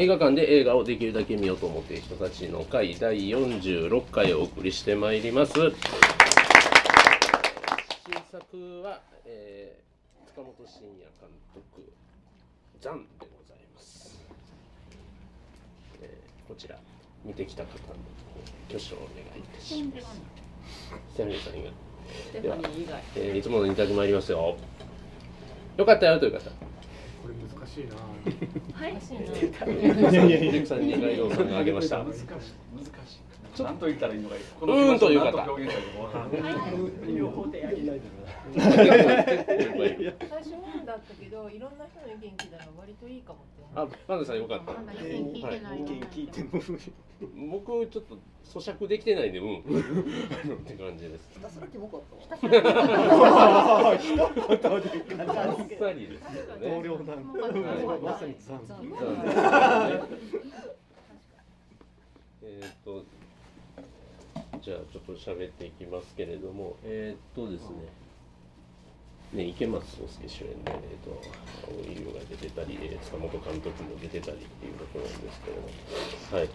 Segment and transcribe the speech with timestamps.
[0.00, 5.52] 映画館で映画をできるだけ見ようと思っている人たちの会第46回をお送りしてまいります。
[5.52, 5.68] 新
[8.32, 11.92] 作は、えー、塚本慎也監督
[12.80, 14.18] 「ザン」でございます、
[16.00, 16.78] えーこちら
[17.22, 17.96] 見てきた方の
[18.70, 20.06] 挙手をお願いいたします。
[21.12, 21.72] ステファニーさん以外。
[22.08, 23.02] ステファニー以外。
[23.16, 24.56] えーいつもの2択参りますよ。
[25.76, 26.69] よかったよという方
[27.70, 27.94] しいな。
[28.74, 28.92] はい
[30.10, 32.40] いやいやいやさんにガイドさんが挙げました難しい難
[33.06, 33.16] し
[33.58, 44.76] い何と言ったらいいのかこうーんという方表現したらい両方でやり結構い最初変だったけどいろんな人の意見聞いたら割といいかもってあパンダさんよかった意
[45.12, 46.60] 見聞いてない意見聞いても
[47.50, 49.58] 僕ちょっと咀嚼できてないんでうん。
[49.60, 49.62] っ
[50.64, 51.30] て感じです。
[51.32, 52.50] ひたすらキモかったあっ
[55.78, 56.70] さりですよね。
[56.70, 58.00] 同僚なんはい。
[58.00, 58.90] まさに残残念。
[58.90, 60.40] ですね
[62.42, 63.04] えーっと
[64.62, 66.76] じゃあちょっと喋っていきますけれども。
[66.84, 67.88] えーっとですね
[69.32, 71.22] ね池松壮亮主演で、えーっと
[71.68, 75.68] 青い優が出てたり、えー塚本監督も出てたりっていうところなんですけれども
[76.38, 76.48] はい。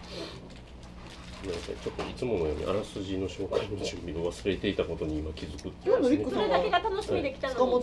[1.44, 7.82] なんかちょっといつものようにあらすじの紹介の準備を忘れていたことに今気づくっていうですねそれだけが楽しみできた塚本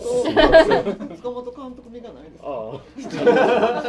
[1.08, 2.48] に塚本監督目がないですか？
[2.48, 3.82] ああ。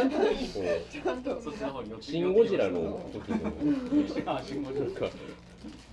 [1.42, 4.32] そっちの方に寄ってシン・ゴジラの時の。
[4.32, 4.84] あシンゴジラ。
[4.86, 5.08] なんか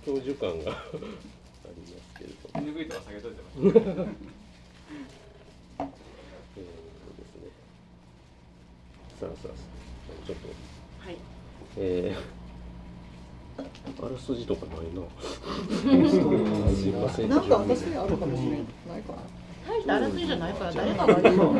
[0.06, 1.06] 教授感が ありま
[1.88, 3.80] すけれども、手拭いとか下げといてました
[5.76, 5.92] えーと
[7.18, 7.50] ですね、
[9.20, 10.48] さあさあさあちょっと
[11.06, 11.16] はい
[11.76, 15.02] えー、あらすじとかないな。
[16.08, 17.28] すいません。
[17.28, 19.18] なんか私にあるかもしれないかな
[19.66, 21.54] 大したあらすじじゃないから誰かが言うの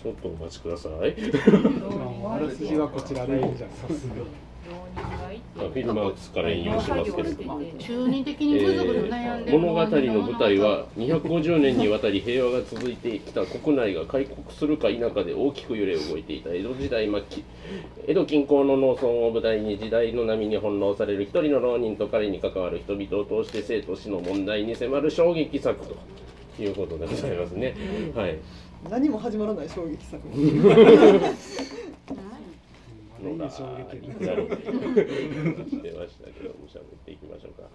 [0.00, 0.92] ちょっとお待ちください。
[0.92, 3.76] あらすじはこちらでいいんじゃない。
[3.76, 4.14] さすが。
[4.70, 7.60] あフィルマークスから引用しますけれども。
[7.78, 17.44] 中二的にぐずぐず悩んで物語の舞台は250年にわたり平和が続いてきた国内が開国するか否かで大きく揺れ動いていた江戸時代末期
[18.06, 27.74] 江戸近郊の農村を舞台に時代の波に翻弄される一人の浪人と彼に関わる人々を通して生と死の問題に迫る衝撃作ということでございますね。
[28.14, 28.38] はい。
[28.88, 30.22] 何も始まらない衝撃作
[33.22, 37.68] のが衝撃なるほど出ましたけども喋っていきましょうか。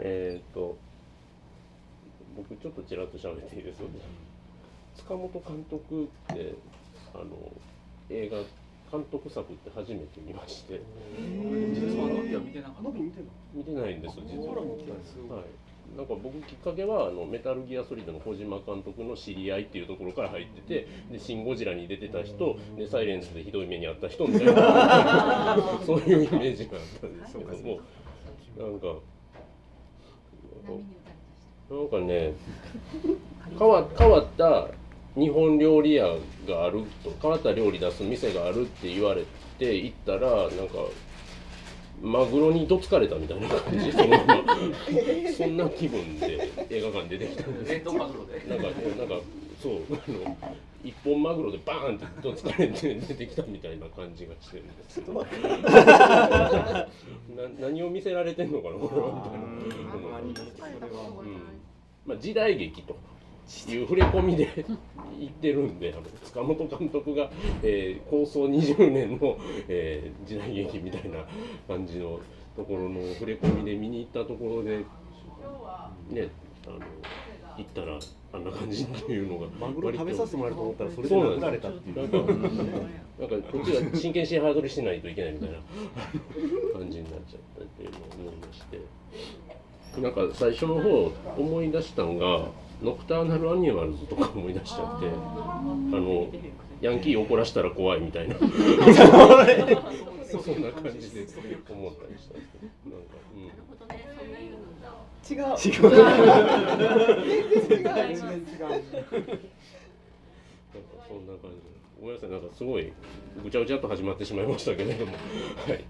[0.00, 0.76] えっ、と
[2.36, 3.86] 僕ちょっとちらっと喋っていいですか。
[4.96, 6.54] 塚本監督って
[7.14, 7.24] あの
[8.10, 8.38] 映画
[8.90, 10.80] 監督作って初めて見まして
[11.74, 14.54] 実はノビは見てなかった見てないんです実は。
[15.36, 15.44] はい。
[15.96, 25.56] なんか僕きっかけはあのメタルギアソリッドの小島監督の知り合いっていうところから入っててでシン・ゴジラに出てた人でサイレンスでひどい目に遭った人みたいな。
[25.84, 27.80] そういうイメージがあったんですけども。
[28.56, 28.86] なんか
[31.68, 32.32] なんかね
[33.58, 34.68] 変わ変わった
[35.14, 36.06] 日本料理屋
[36.48, 39.24] があると変わった料理出す店があるって言われ
[39.58, 40.74] て行ったらなんか
[42.02, 44.44] マグロにどつかれたみたいな感じそのまま
[45.36, 48.44] そんな気分で映画館出てきたんです冷凍マグロで。
[48.48, 49.24] なんかなんか
[49.62, 50.36] そうあの
[50.84, 56.86] 一本マグロでバーンってどつかれて出てきたみたいな感じがしてるんですけど な
[57.58, 60.52] 何を見せられてんのかなこれはみたいな
[60.86, 61.40] 思ってうん。
[62.06, 62.96] まあ、時代劇と
[63.68, 64.64] いう触れ込みで
[65.18, 67.30] 言ってるんであの塚本監督が、
[67.62, 69.36] えー構想20年の、
[69.68, 71.24] えー時代劇みたいな
[71.68, 72.20] 感じの
[72.56, 76.28] ところの触れ込みで見に行ったところでね
[76.66, 76.78] あの
[77.56, 77.98] 行ったら
[78.32, 81.96] あんな感じっていうのがマグロ食べさせてもらえると思ったらそれで殴られたっていう。
[81.96, 82.16] なんか
[83.18, 85.56] なんかこっちが真剣心ハードルしてないといけないみたいな
[86.78, 88.80] 感じになっちゃったっていうのを思いまして
[90.02, 92.50] なんか最初の方思い出したのが
[92.82, 95.62] ノクターナルアニマルズとか思い出しちゃってあ
[95.98, 96.28] の
[96.80, 98.36] ヤンキー怒らしたら怖いみたいな。
[100.26, 101.26] そんな感じで
[101.70, 102.58] 思ったりしたんですけ
[102.90, 103.46] どなんかうん。
[105.24, 105.90] 違う違う。
[107.24, 108.68] 全然違う全然違う。
[108.68, 109.38] なんか
[111.08, 111.56] そんな感じ。
[111.70, 112.92] でごめんなさいなんかすごい
[113.42, 115.18] ぐちゃぐちゃっと始まってしまいましたけれどもは
[115.74, 115.84] い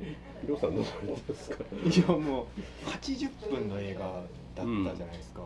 [0.47, 4.25] りょうさんどうされてますかいやもう80分の映画だっ
[4.57, 4.69] たじ。
[4.69, 5.43] ゃないですか、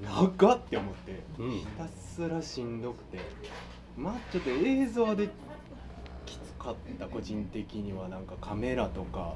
[0.00, 1.22] 長っって思って。
[1.38, 1.50] うん。
[1.50, 3.18] ひたすらしんどくて。
[3.96, 5.28] まあちょっと映像で
[6.26, 9.34] きつかった個人的にはなんかカメラとか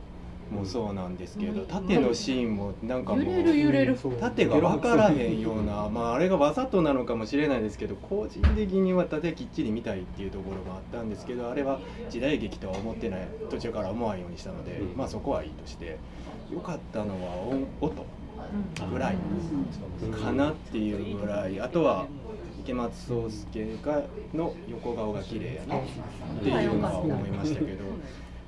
[0.51, 14.97] もそうなんですけど縦のシーンもなんかもう揺れる揺れる縦が分からへんような、まあ、あれがわざとなのかもしれないですけど個人的には縦きっちり見たいっていうところがあったんですけどあれは時代劇とは思ってない途中から思わんようにしたので、うん。
[14.97, 15.99] まあそこはいいとして
[16.51, 18.07] 良かったのは音音
[18.91, 19.17] ぐらい。
[20.23, 22.07] かなっていうぐらいあとは
[22.61, 24.03] 池松壮亮が
[24.35, 25.81] の横顔が綺麗やなっ
[26.43, 27.85] ていうのは思いましたけど。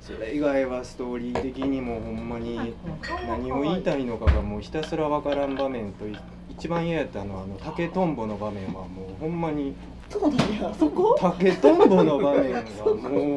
[0.01, 2.27] それ以外はストーリー的にもほん。
[2.27, 2.73] まに
[3.27, 5.55] 何を言いたいのかがもうひたすら分からん。
[5.55, 6.05] 場面と
[6.49, 8.15] 一番嫌やったのはあの竹とん。
[8.15, 9.39] ぼの場面はもうほん。
[9.39, 9.75] まに
[10.11, 10.71] そうなんや。
[10.77, 11.15] そこ？
[11.19, 12.65] 竹とんぼの場面がも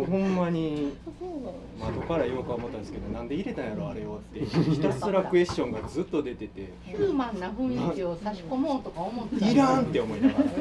[0.03, 0.93] うほんまに
[1.81, 6.73] 窓から言おうか思ったんですけどなんで入れたんやろあれをってひたすらクエスチョンがずっと出てて。
[6.87, 10.45] ヒューマンな雰囲気を差し込もうとか思ってたいらんって思いながら。
[10.45, 10.55] 監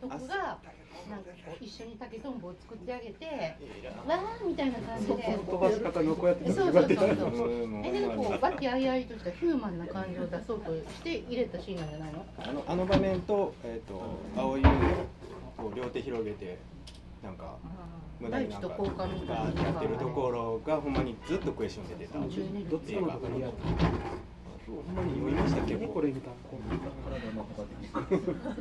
[0.00, 0.58] 督が
[1.10, 3.26] なんかこう一緒に竹とんぼを作ってあげて
[4.06, 5.38] わーみたいな感じで。
[5.50, 6.96] 飛ばし方がこうやってそうそうそう
[7.36, 7.48] そう。
[7.48, 12.24] うんえでもこう和気あいあいとしたヒューマンな感じを出そうとして入れたシーンなんじゃないの？
[12.38, 14.00] あのあの場面と,、えー、と
[14.36, 14.66] 青い優
[15.56, 16.58] こう両手広げて
[17.22, 17.56] なんか
[18.18, 23.00] 無駄になんか大地と交換みたいなやってるところがほんまにずっとクエスチョンで出たどっちが
[24.86, 26.30] ほんまに読みました結構これ見た。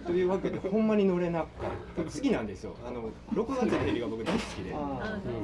[0.05, 2.03] というわけでほんまに乗れなかった。
[2.03, 2.75] 好きなんですよ。
[2.85, 4.73] あの6月のヘリが僕大好きで。
[4.73, 4.77] あ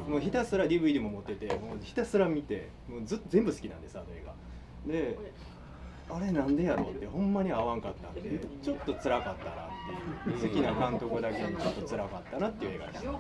[0.08, 4.34] もうひたすら DVD も持っててもうひたすら見てもうず全部好きなんですあの映画。
[4.92, 5.18] で
[6.08, 8.22] あれなんでやろうってほんまに合わんかったんで
[8.62, 10.50] ちょっと辛かったなっていう。
[10.50, 13.12] 好きな監督だけにちょっと辛かったなっていう映画でした。
[13.12, 13.18] は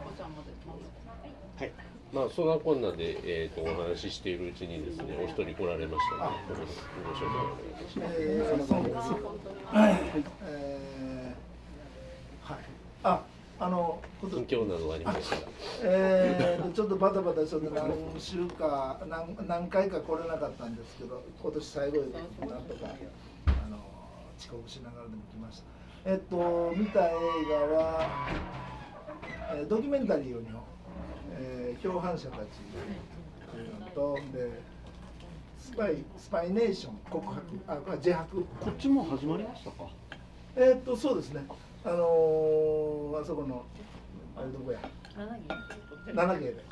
[1.65, 1.71] い
[2.15, 6.63] まあそんなこんなで、えー、とお話ししているうちにですねお一人来られましたので
[7.03, 7.35] ご紹介
[7.99, 9.01] お願
[9.91, 10.23] いい。
[10.47, 11.45] えー
[12.45, 12.57] はい。
[13.03, 13.21] あ、
[13.59, 15.41] あの、こと近況などありましたら。
[15.83, 22.85] えーとちょっとバタバタして何週か何何回か来れなかったんですけど、今年最後になんとか
[23.47, 23.77] あの
[24.39, 25.65] 遅刻しながらでも来ました。
[26.11, 27.11] えっと見た映
[27.49, 28.07] 画は、
[29.55, 30.61] えードキュメンタリーを2本、
[31.37, 32.41] えー、共犯者たち
[33.51, 34.61] というのとで
[35.59, 38.45] スパイスパイネーション告白あこれは自白。
[38.61, 39.89] こっちも始まりましたか？
[40.55, 41.43] えーっとそうですね。
[41.83, 43.63] あのー、あそこの
[44.37, 44.79] あれどこや
[46.13, 46.45] ？7芸。
[46.45, 46.63] で、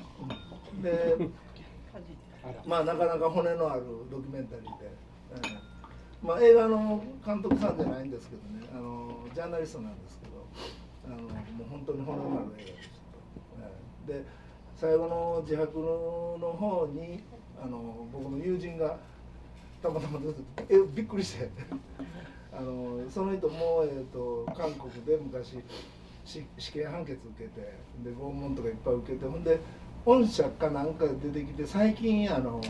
[0.71, 0.81] うん。
[0.81, 1.17] で
[2.67, 4.91] まあなかなか骨のあるドキュメンタリーで、
[5.31, 5.73] えー
[6.25, 8.65] まあ映画の監督さんじゃないんですけどね。
[8.73, 10.33] あのジャーナリストなんですけど。
[11.05, 11.31] あのもう
[11.69, 12.95] 本当に骨のある映画でした、
[13.59, 14.25] えーで
[14.83, 17.23] 最後の自白の方に
[17.57, 18.97] あの僕の友人が
[19.81, 21.49] たまたま出ててえびっくりして。
[22.51, 25.57] あのその人も、えー、と韓国で昔
[26.23, 27.61] し死刑判決受けて
[28.03, 29.59] で拷問とかいっぱい受けてほんで
[30.05, 32.61] 御社かなんか出てきて最近あの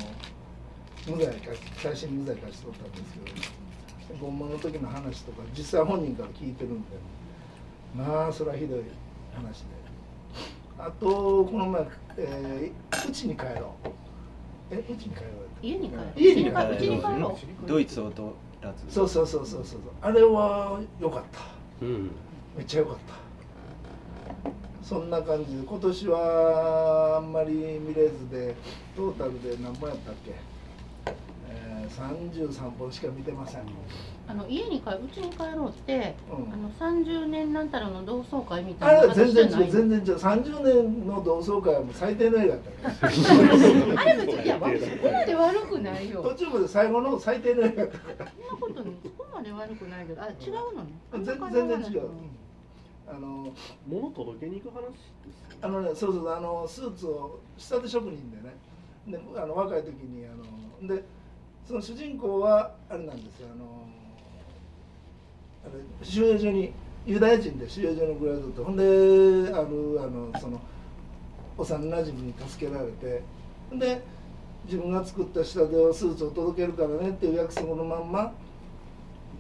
[1.06, 3.14] 無罪か最新無罪化しとったんです
[4.10, 6.90] けど拷問の時の話とか実際本人から聞いてるんで
[7.94, 8.84] まあそれはひどい
[9.36, 9.83] 話で。
[10.78, 11.88] あとこの前
[12.18, 13.90] えーうち、に帰ろう。
[14.72, 16.78] えうちに帰ろう家に帰る家に帰るう。
[16.78, 17.68] ちに帰ろう。
[17.68, 18.30] ドイツを取
[18.62, 18.94] らず。
[18.94, 19.80] そうそうそうそうそう。
[20.02, 21.40] あれは良かった。
[21.82, 22.12] うん。
[22.58, 23.14] めっちゃ良かった。
[24.84, 25.64] そんな感じで。
[25.64, 28.56] 今年はあんまり見れずで
[28.96, 30.32] トータルで何本やったっけ、
[31.06, 31.14] えー、
[31.90, 33.62] 33本しか見てません
[34.28, 36.54] あの家に帰うちに帰ろうって、うん。
[36.54, 40.16] あの30年なんたらの同窓会みたあいなれは全然じゃない違う全然違う。
[40.16, 43.08] 30年の同窓会はもう最低の映画だった
[44.02, 46.24] あれ別にいやわそこまで悪くないよ。
[46.24, 50.22] 途中まで最後の最低の映画だったそんなことにそこまで悪くないけど。
[50.22, 50.84] あ違うの？
[50.84, 52.10] ね全全然違う、うん。
[53.06, 53.52] あの
[53.86, 58.56] 物届けに行く話ですあのね、そうそう、あのスーツを仕立て職人でね、
[59.08, 60.30] であの若い時にあ
[60.88, 61.04] ので
[61.68, 63.88] その主人公はあれなんですよ、あの
[65.66, 65.68] あ
[66.02, 66.74] れ収容所に
[67.06, 68.64] ユダヤ人で収容所の暮らずっと。
[68.64, 70.60] ほんであるあのその
[71.58, 73.24] 幼なじみに助けられて。
[73.74, 74.02] で
[74.66, 78.34] 自分が作った仕立てをスーツを届けるからねっていう約束のまんま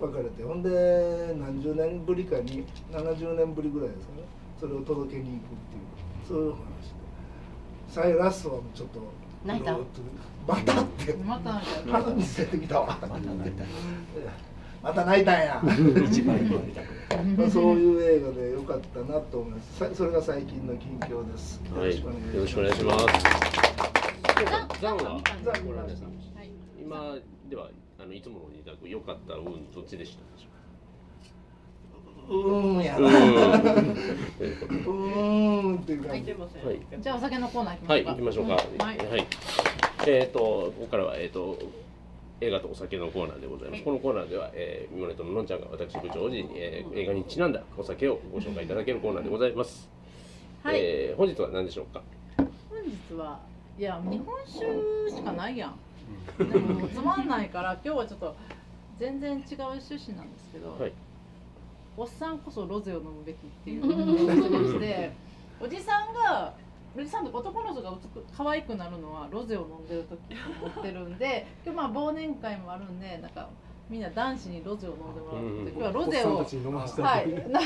[0.01, 0.43] 別れて。
[0.43, 4.23] ほんで何十年ぶりかに70年ぶりぐらいですかね。
[4.59, 6.27] それを届けに行くっていう。
[6.27, 6.63] そういう話で。
[7.89, 8.99] 最後ラストはちょっと
[9.45, 9.77] 泣いた？
[10.47, 11.13] またって。
[11.25, 11.51] また。
[11.91, 12.97] 鼻水出てきたわ。
[14.81, 15.05] また。
[15.05, 15.61] 泣いたんや。
[16.05, 17.25] 一番言われたくない。
[17.37, 19.79] まあそういう映画で良かったなと思います。
[19.79, 21.61] さそれが最近の近況です。
[21.73, 21.99] はい。
[21.99, 22.07] よ
[22.41, 23.05] ろしくお願いします。
[24.81, 25.21] ザンは？
[25.45, 26.07] ザン見ました
[26.77, 27.15] 今
[27.49, 30.23] ではあのいつもの二択良かった運どっちでした。
[30.35, 33.09] でしょーんやうな。
[33.09, 36.31] ーんうーんっていう感じ。
[36.33, 36.37] は
[36.71, 38.11] いじゃあお酒のコーナー行きまはい、しょうか。
[38.11, 38.63] 行きましょうか。
[38.73, 39.27] うんはい。
[40.07, 41.57] えっ、と、ここからは、えっ、と。
[42.41, 43.83] 映画とお酒のコーナーでございます。
[43.83, 49.87] このコーナーでは、えー、ミモネとののんちゃんが私部長おじに、えー、映画にちなんだお酒をご紹介いただけるコーナーでございます。
[50.61, 52.01] はいえー本日は何でしょうか？
[52.35, 52.47] 本
[52.83, 53.39] 日は
[53.79, 55.77] いや日本酒しかないやん。
[56.37, 58.35] でもつまんないから今日はちょっと
[58.99, 60.91] 全然違う趣旨なんですけど、はい
[61.95, 63.85] おっさんこそロゼを飲むべきっていう。
[63.85, 65.11] のを出して、
[65.59, 66.53] おじさんが
[66.97, 67.97] おじさんとか男の人が
[68.35, 73.49] 可愛くなるのはロゼを飲んでる時と思ってるんで、今日まあ忘年会もあるんでなんか
[73.89, 76.41] みんな男子にロゼを飲んでもらって、今日はロゼをお
[76.83, 77.59] っさんたい、な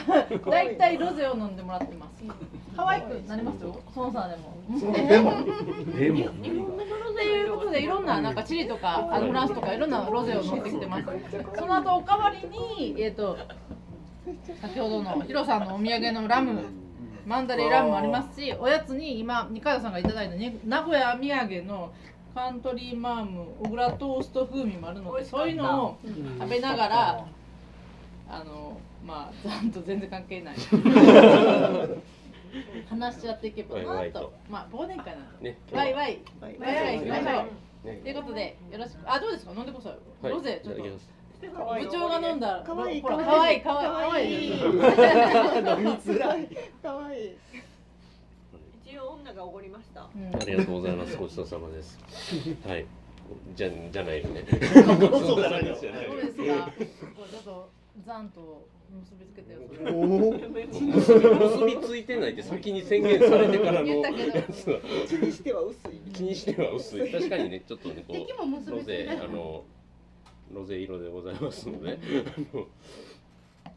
[0.45, 2.23] 大体ロゼを飲んでもらってます。
[2.75, 3.79] 可愛くなりますよ。
[3.93, 5.07] そのさん でも。
[5.07, 5.41] でも。
[5.97, 6.31] でも
[7.17, 11.03] っていうことでいろんななんかチリとかあのフランスとかいろんなロゼを飲んできてます。
[11.55, 13.37] その後おかわりにえっ、と
[14.61, 16.61] 先ほどのヒロさんのお土産のラム。
[17.25, 21.91] マンダレーラムもありますし、おやつに今二階堂さんがいただいたね名古屋土産の
[22.33, 25.97] カントリーマーム小倉トースト風味もあるので、そういうのを
[26.39, 27.25] 食べながら、
[28.29, 30.55] あのまあざんと全然関係ない。
[32.89, 35.49] 話し合っていけばなとワイワイと、まあ忘年会なので。
[35.51, 35.57] ね。
[35.73, 37.45] ワイワイ、ワイワイ行きましょ
[37.83, 37.87] う。
[37.87, 38.99] ねということで、よろしく。
[39.05, 39.93] あ、どうですか、飲んでください。
[40.23, 40.33] はい。
[40.33, 40.83] ロゼ、ちょっと。
[41.41, 41.47] 部
[41.91, 42.57] 長が飲んだ。
[42.57, 42.97] ら、かわい。
[42.97, 43.57] いほら、かわい。
[43.57, 43.83] いかわい。
[43.87, 44.33] い、かわい。
[44.33, 44.37] い。
[44.49, 44.57] 飲み
[45.97, 46.47] づらい。
[46.81, 47.25] かわい。
[47.27, 47.31] い
[48.85, 50.09] 一応女がおごりました。
[50.15, 51.15] うんありがとうございます。
[51.17, 51.99] ごちそうさまです。
[52.65, 52.85] はい。
[53.55, 54.45] じゃ、じゃないよね。
[54.49, 54.83] そうですか。
[55.19, 57.69] ちょっと、
[58.05, 59.67] ざんと結びつけて結
[61.65, 63.85] びついてないって先に宣言されてからの。
[65.07, 65.91] 気にしては薄い。
[66.13, 67.01] 気にしては薄い。
[67.11, 69.19] 確かにねちょっとねこ敵もう結びロゼついてない。
[69.25, 69.63] あの
[70.53, 71.97] ロゼ色でございますので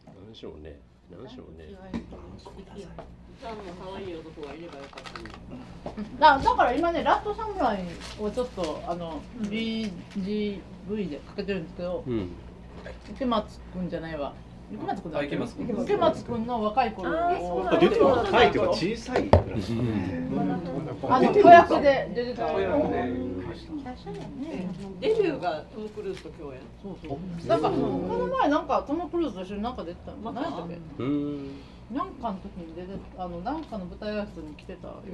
[0.04, 0.78] 何でしょうね。
[1.10, 1.74] 何でしょうね。
[3.40, 5.24] さんも可愛い男がいればよかったの
[5.96, 6.20] に。
[6.20, 7.78] だだから今ね、ラストサムライ
[8.20, 10.60] をちょっと、あの、BGV
[11.10, 12.30] でかけてるんですけど、うん。
[13.10, 14.34] 池松くんじゃないわ。
[14.70, 15.12] 池松くん
[16.24, 16.46] くん。
[16.46, 17.10] の若い頃。
[17.10, 19.28] を出てた若いっていうか小さい。
[21.08, 22.46] あの子役で出てた。
[22.46, 23.39] 子役で
[25.00, 26.60] デビューがトム・クルーズと共演？
[26.82, 27.48] そうそう。
[27.48, 30.32] なんかこの前なんかトムクルーズと一緒になんか出てたの。
[30.32, 30.78] 何やったっけ？
[31.94, 32.88] なんかの時に出て
[33.18, 35.12] あのなんかの舞台挨拶に来てたような。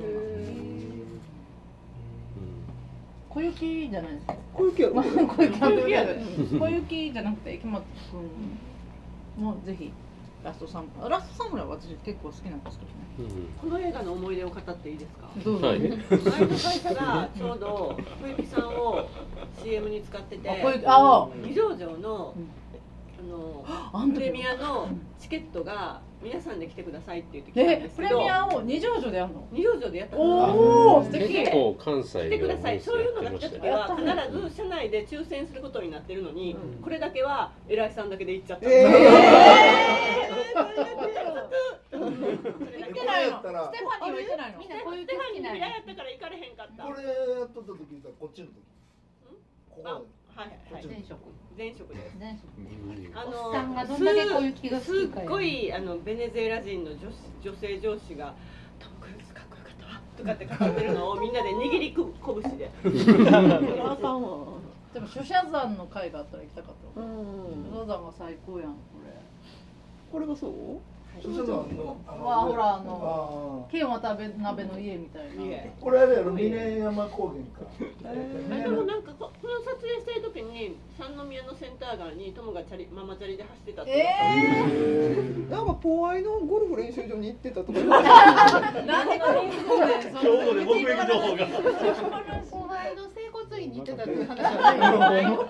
[3.30, 4.34] 小雪じゃないですか。
[4.54, 6.16] 小雪 小雪やで
[6.58, 7.82] 小雪じゃなくて池松
[9.36, 9.92] くんもぜひ
[10.46, 12.96] ラストサムラストサムライは私結構好きなんですけどね。
[13.18, 13.26] うん
[13.70, 15.28] この映画の思い出を語っていいですか？
[15.44, 15.66] どうぞ。
[15.66, 19.08] はい前の会社がちょうど小雪さんを
[19.60, 22.48] CM に使ってて、あ小雪あ二条城のうん
[23.92, 29.48] あのプレミアのチケットが皆さんで来てくださいって言って来たんえですけど、プレミアを二条城でやるの？
[29.50, 30.22] 二条城でやったの。
[30.22, 31.32] おお素敵。
[31.32, 32.80] 結構関西来てください。
[32.80, 34.04] そういうのが来た時は必
[34.50, 38.68] ず社内で抽選することになってるのに、これだけは偉いさんだけで行っちゃった。
[40.56, 40.72] 行
[42.00, 43.38] ってないの。
[43.40, 44.58] ステファニーは行ってないの。
[44.58, 46.84] みんなこういう手に嫌やったから行かれへんかった。
[46.84, 48.54] これやっとった時かこっちの時
[49.70, 51.18] こあこはいはい前職。
[51.56, 52.16] 前職です。
[52.18, 52.48] 前職。
[53.18, 58.34] あおっさんがどんだけ小雪が好きかよすっごいあのベネズエラ人の女子女性上司が
[58.78, 62.70] トム・クルーズかっこよかったわとかって語ってるのをみんなで握りく拳で。
[63.28, 64.56] あかんわ
[64.92, 68.76] でも諸社山の会があったら行きたかった諸社山が最高やん
[70.10, 70.26] これ。
[70.26, 70.52] がそう？
[71.22, 75.56] そわあほらあのあ剣渡辺鍋の家みたいな。
[75.80, 77.64] これあれやろ峰山高原か。
[78.04, 78.12] あ
[78.62, 83.90] でもなんかここの撮影してる時に三宮のセンター街にトムがチャリママチャリで走ってたって。
[83.92, 87.78] えなんかポアイのゴルフ練習場に行ってたとか。
[87.80, 88.84] えー。
[88.86, 91.46] なんでこの今日で目撃情報が
[93.56, 95.48] 後輩の整骨院に行ってたっていう話はないよ。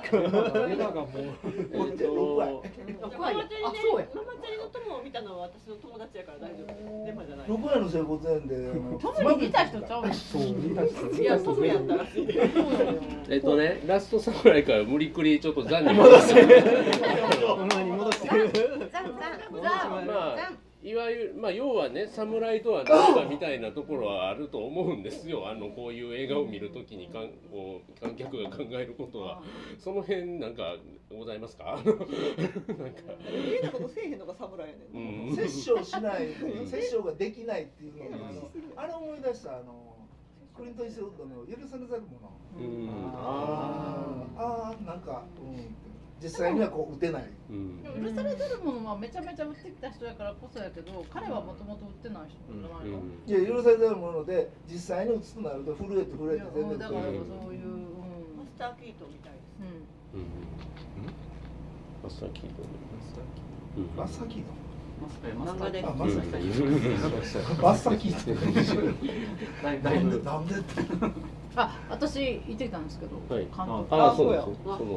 [0.72, 2.52] 今がもうこっち六割
[3.00, 6.66] ママチャリであそうやママチャリの友を見たのは私の友達やから大丈夫。
[7.04, 7.48] 電波じゃない。
[7.48, 10.14] 六割の整骨院であのトムに似た人ちゃう。
[10.14, 12.28] そう似た人いやトムやったらしい。
[13.28, 16.44] えっとねラストサムライから無理くりちょっと残に戻して
[17.74, 18.50] 前に戻してる
[18.92, 20.52] ザンザンまあ
[20.86, 25.48] いわゆるまあ要はね侍とは何かみたいなところはあると思うんですよ。
[25.48, 29.42] あのこういう映画を見るときにかんこう観客が考えることは。
[29.78, 30.76] その辺なんか
[31.10, 31.64] ございますか？
[31.74, 31.92] なんか。
[33.50, 36.20] 家のことせえへんのが侍やねうんん殺生しな。
[36.20, 36.28] い
[36.70, 39.96] 殺生ができないっていうのがあのあれ思い出したあの
[40.56, 42.30] クリント・イーストウッドの許されざるもの。
[42.58, 42.88] うん。
[43.12, 44.40] あー。
[44.40, 45.74] あーなんかうん
[46.22, 47.24] 実際にはこう打てない。
[47.50, 47.82] うん。
[47.82, 57.60] でも許されてるものはめちゃめちゃ売ってきた人やからこそやけど彼はもともと売ってない人じゃないの、いや許されてるもので実際に打つとなると震えて震えて全然うんだからそうい。
[57.60, 57.86] う、うん。
[58.36, 60.20] マスターキートみたいですうん。
[60.20, 61.12] うん。
[62.02, 62.62] マスターキート。
[62.62, 63.44] うんマッサキー
[63.76, 63.96] 漫画であうん。
[63.96, 64.65] マッサキーキーだ
[64.96, 65.00] い
[69.82, 70.16] だないんで
[71.56, 73.44] あ私行ってきたんですけど、はい。
[73.44, 73.86] 監督。
[73.94, 74.28] ああそう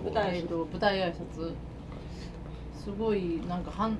[0.03, 1.53] 舞台えー、と舞台挨拶。
[2.83, 3.97] すごいなんかはん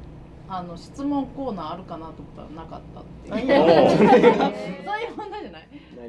[0.48, 3.04] あの質問コーナーあるかなと思ったらなかったっ
[3.38, 3.48] ていう。
[3.90, 5.68] そういう問題じゃない？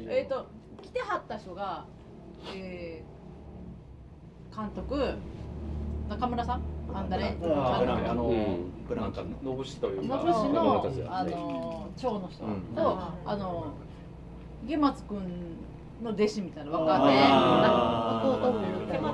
[0.09, 0.47] えっ、と
[0.81, 1.85] 来てはった人が、
[2.53, 4.95] えー、監督
[6.11, 6.61] 中村さん？
[6.93, 8.27] ああの
[8.87, 9.21] ブランカ。
[9.21, 9.33] なんか。
[9.43, 12.43] のという野か口の中村達也あの長の人。
[12.43, 13.29] と、うん。
[13.29, 13.73] あの
[14.65, 15.19] 池松君
[16.03, 17.13] の弟子みたいな若手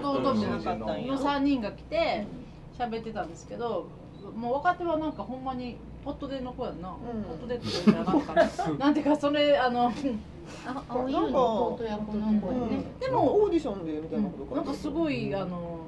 [0.08, 2.26] 弟分の3人が来て
[2.78, 3.88] 喋ってたんですけど
[4.36, 6.94] もう若手はなんかほんまにポットでの子やんな、ん。
[6.94, 8.90] ポットでって言ったらなんかな。
[8.90, 9.88] んていうかそれあの
[10.66, 12.84] あ青いの弟役の子やね。
[13.00, 15.80] でもオーディションでみたいなことなんかすごいあの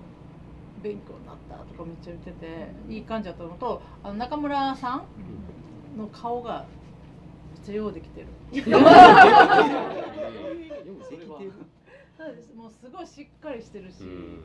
[0.81, 6.65] 勉強になったとかめっちゃ言ってていい感じだったのとあの中村さんの顔が
[7.53, 8.27] めっちゃようできてる。
[12.17, 14.43] そうですもうすごいしっかりしてるし、うん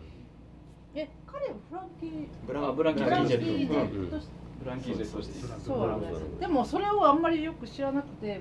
[0.95, 4.21] え彼はフランキーブラブランキージェット
[4.63, 5.35] ブランキー・ジェットして
[5.67, 6.03] そうだね
[6.39, 8.41] でもそれをあんまりよく知らなくて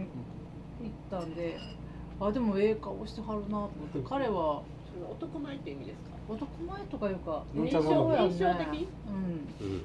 [0.81, 1.57] 行ったんで
[2.19, 7.69] あでもええ顔してはるなと思って彼はそれ男前って意味ですか男前とかいうかのん。
[7.69, 8.87] ちゃんママやね印象的。
[9.07, 9.67] うん。
[9.67, 9.81] うん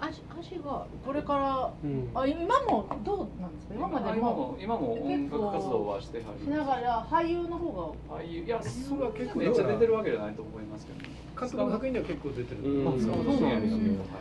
[0.00, 2.08] 足足がこれからうん。
[2.14, 3.74] あ今もどうなんですか？
[3.74, 8.14] 今まで今もも今も音楽活動はしてはしるながら俳優の方が。
[8.14, 11.08] ああいやそれは結構めっちゃ出てるわけじゃないと思いますけどね。
[11.40, 12.62] 監督の作品では結構出てる。
[12.62, 12.88] うん。
[12.88, 13.78] あそうそうなんですよ。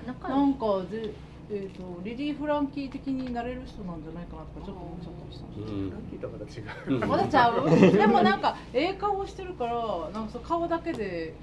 [0.07, 0.37] 仲良い。
[0.39, 1.13] なんかで、
[1.49, 5.45] えー、とリリー・フランキー的になれる人なんじゃないかなとかちょっと思っちゃったりした。
[5.47, 5.89] ん。
[6.45, 6.93] ですう。
[6.93, 11.33] んまだちゃうでもなんかええ顔してるからなんかそう顔だけで、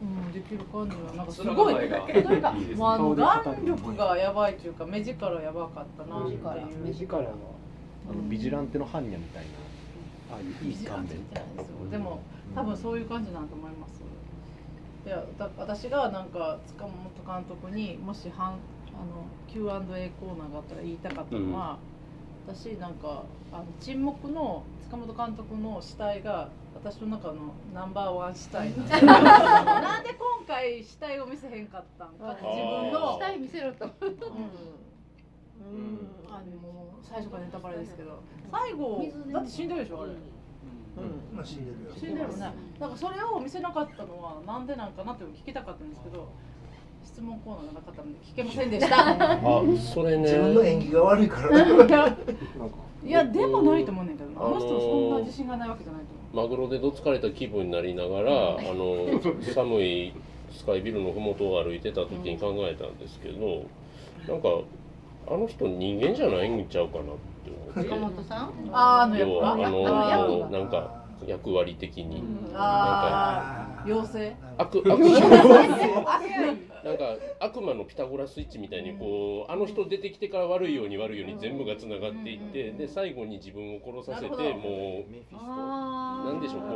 [0.00, 6.40] うん、できる感じはなんかすごい面がとにかあの眼力がやばいというか目力やばかったなっていう。
[6.82, 7.30] 目力は
[8.10, 9.70] あのビジランテの般若みたいな。
[10.32, 11.18] ああいういい勘弁。
[11.90, 12.20] でも
[12.54, 14.00] 多分そういう感じなんと思います。
[15.04, 16.92] いやだ私がなんか塚本
[17.26, 18.58] 監督にもしはんあの
[19.48, 21.78] Q&A コーナーがあったら言いたかったのは、
[22.46, 33.12] 私なんかあの沈黙の塚本監督の死体が私の中のナンバーワン死体なんで なんで今回死体を見せへんかったんか自分の。
[33.12, 33.84] したい見せろと。
[33.84, 33.90] うん。
[36.28, 38.20] あのもう最初からネタバレですけど。
[38.50, 40.02] 最後だって死んでるでしょ？
[40.02, 40.12] あれ。
[41.34, 41.90] まあ死んでるよ。
[41.94, 42.52] 死んでるね。
[42.78, 46.28] だからそれを見せなかったのはなんでなんかなって聞きたかったんですけど、
[47.04, 49.10] 質問コーナーがなかったので聞けませんでした。
[49.18, 50.22] あそれね。
[50.22, 51.58] 自分の演技が悪いから。
[51.58, 52.16] いや
[53.02, 56.48] いやでもないと思うねんけどな、あの人そんな自信がないわけじゃないと思う。
[56.48, 59.06] マグロでどつかれた気分になりながら、あの
[59.54, 60.12] 寒い
[60.52, 63.62] スカイビルの麓を歩いてた時に考えたんですけど、
[64.28, 64.48] なんか
[65.28, 67.06] あの人人間じゃないんちゃうかなっ
[67.74, 68.16] て塚思って。
[68.16, 68.52] 本さん？
[68.70, 72.22] あーあの役あ役のなんか役割的に。
[72.54, 74.36] ああ妖精。
[74.58, 74.98] 悪悪
[76.82, 86.66] なんか悪魔のピタゴラスイッチみたいにこうあの人出てきてから悪いように悪いように全部がつながっていってで最後に自分を殺させてもうメフィストあなんでしょうこ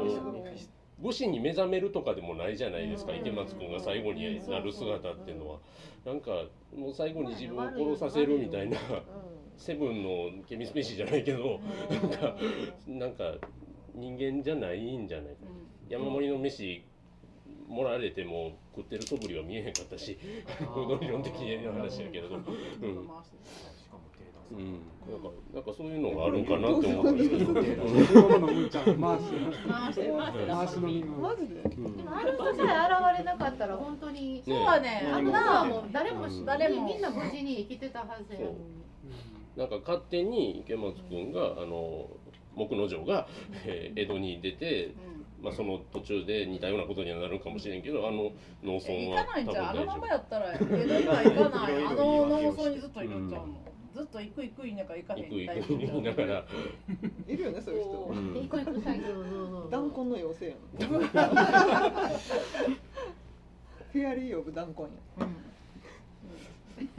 [1.00, 3.14] う武士に目覚めるとかでもないじゃないですか。
[3.14, 5.58] 池松君が最後になる姿っていうのは。
[6.04, 6.30] なんか
[6.76, 8.78] もう最後に自分を殺させるみたいな
[9.56, 12.36] セブンのケミスペシーじゃないけどなんか
[12.86, 13.34] なんか
[13.94, 15.38] 人間じゃないんじゃないか。
[15.88, 16.84] 山盛りの飯
[17.68, 20.18] もられても食ってる素振りは見えへんかったし
[21.00, 21.32] 理論 的
[21.64, 23.08] な話やけれど、うん。
[24.50, 27.04] うん、なんかなんかそういうのがあるんかなって思っ
[31.20, 31.96] マジでうん。
[31.96, 32.08] でも
[32.54, 34.42] さえ現れなかったら本当に。
[34.44, 38.40] そうはね、あんなはもう誰もうん誰もみんな無事に生きてたはずや。
[39.56, 42.10] なんか勝手に池松君があの
[42.56, 43.26] 木之丞が、
[43.64, 44.94] えー江戸に出て、
[45.44, 49.70] まあ、その途中で似たようなことにはなるかもしれんけどあの農村行はかないんじゃん。
[49.70, 50.72] あのままやったら江戸に
[51.06, 51.84] は行かない？
[51.86, 53.54] あの農村にずっといるんちゃうの？
[53.94, 56.44] ずっと行く行く言いながら行かへん夫行くみたい行く言いながら、
[57.28, 57.92] いるよねそういう人。
[58.10, 58.12] う。
[58.12, 58.34] ん。
[58.34, 60.16] 行く行くの。
[60.16, 60.54] 妖精や
[60.88, 60.98] ん。
[63.92, 64.88] フェアリー・オブ・弾痕や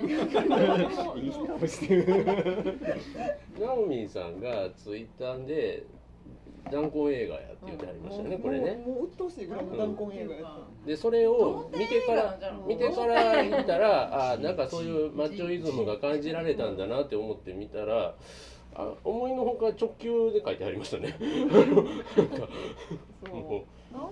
[1.17, 2.25] いい顔してる。
[3.59, 5.83] ナオミンさんがツイッターで
[6.71, 8.83] 断根映画やって言ってありましたよねこれね。
[8.85, 10.87] もうもう鬱陶しいぐらいの断根映画やった。
[10.87, 12.67] でそれを見てからうん。
[12.67, 18.15] 見てから言ったらあなんかそういうマッチョイズムが感じられたんだなって思って見たら
[18.75, 21.15] あ思いのほか直球で書いてありましたね。
[22.17, 22.47] なんか
[23.31, 23.65] も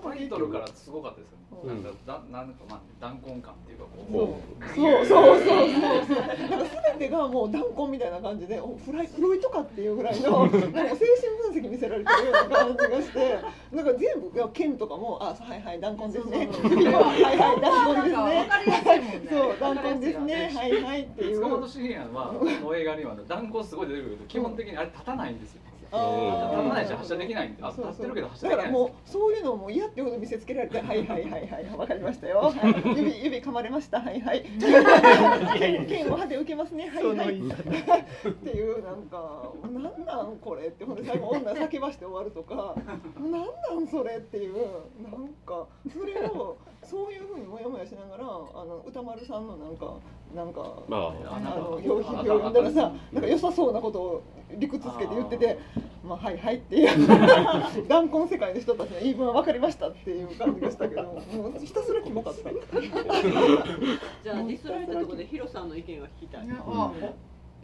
[0.03, 1.43] タイトルからすごかったですよね。
[1.63, 1.83] うん。
[1.83, 4.11] なんかだなんかまあ断根感っていうかこう。
[4.11, 4.39] も
[4.75, 6.19] そうそうそうそう。
[6.49, 13.39] なんか全てがもう断根みたいな感じでおフライフロイトかっていうぐらいの なんか精神分析見せられてるような感じがして
[13.71, 16.49] なんか全部いや剣とかもあはいはい断根ですね。
[16.63, 18.13] 指は はいはい断根ですね。
[18.13, 19.29] か分かりやすいもんね。
[19.29, 20.51] そう断根ですね。
[20.55, 21.35] はいはいっていう。
[21.35, 25.62] 塚本慎也はの映画には断根すごい出てくるけど基本的にあれ立たないんですよ。
[25.93, 29.01] 立たないし発射できないんで、あ立ってるけど発射だからもできない。
[29.01, 34.01] んでうそういうのも嫌ってこと見せつけられてはいはいはいはいわかりましたよ、はい、指指噛まれました。
[34.01, 34.43] はいはい。
[35.87, 36.89] 剣を歯で受けますね。
[36.89, 37.39] はいはい。
[38.29, 42.75] っていうなんかなんなんこれってほんで最後女叫ばして終わるとか。
[43.19, 44.55] なんなんそれっていう
[45.01, 48.27] なんかそれをそういうふうにもやもやしながらあ
[48.65, 49.95] の歌丸さんのなんか
[50.35, 54.23] なんかうまああの表表読んだらさなんか良さそうなことを
[54.57, 55.57] 理屈つけて言ってて
[56.03, 57.07] 「まあはいはい」っていう
[57.87, 62.49] 断根世界の人たちの言い分は分かりましたっていう感じがしたけど もうひたすらキモかった。
[62.49, 66.47] じゃあディスられたところでヒロさんの意見は聞きたい。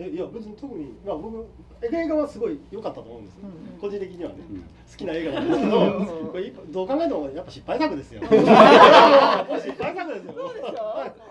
[0.01, 1.45] えいや別に特に、まあ、僕
[1.81, 3.79] 映画はすごい良かったと思うんです、うん。
[3.79, 4.59] 個人的にはね、うん。
[4.59, 4.63] 好
[4.95, 6.05] きな映画なんですけどうん。
[6.29, 8.21] これどう考えてもやっぱ失敗作ですよ。
[8.31, 10.33] 失敗作ですよ。
[10.33, 11.29] そうでしょ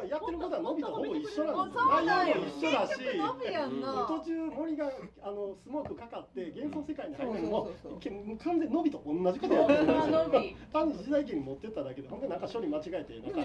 [0.00, 2.00] はいやってることはのびとほぼ一緒なんですよ。
[2.00, 7.70] 内容も一緒だし途中森があのスモークかかって幻想世界に入るのも
[8.42, 10.30] 完全にのびと同じことやってるんですよ
[10.72, 13.44] 単に時代劇に持ってっただけでほんでなんか処理間違えてなん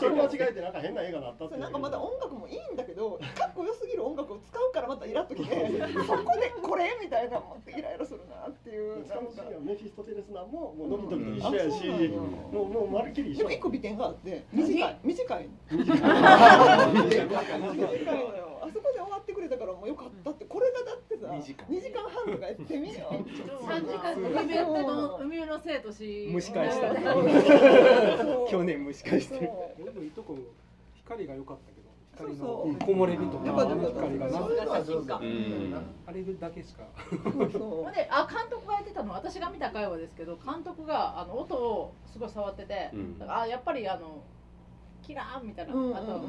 [0.00, 5.54] 処理間違えてなんか変な映画になったってなんかまだ音楽もいいんだけどかっこよすぎる音楽を使うからまたイラっときて
[6.06, 9.04] そこでこれみたいなもんイライラするなっていう。
[9.64, 11.88] メフィストテレスナももうのびとびと一緒やし、
[12.52, 13.38] もうもうまるっきり一緒。
[13.38, 16.00] でも一個美点があって短い短い短い
[18.62, 20.44] あそこで終わってくれたからもうよかったって。
[20.46, 23.24] これがだってさ二時間2時間半とかやってみよ
[23.66, 26.94] 三時間海辺の海辺の生とし蒸し返した。
[28.50, 29.50] 去年蒸し返してる。
[30.02, 30.38] いいとこ
[30.94, 31.82] 光が良かったけど。
[32.14, 32.86] 光そうのそう。
[32.86, 34.38] 木漏れ日とよか光がな
[36.06, 36.84] あれだけしか。
[37.52, 39.12] そうあ監督がやってたの。
[39.12, 43.16] 私が見た会話ですけど監督があの音をすごい触ってて、うん。
[43.26, 44.22] あやっぱりあの
[45.02, 46.20] キラーンみたいな、うんうんうんあと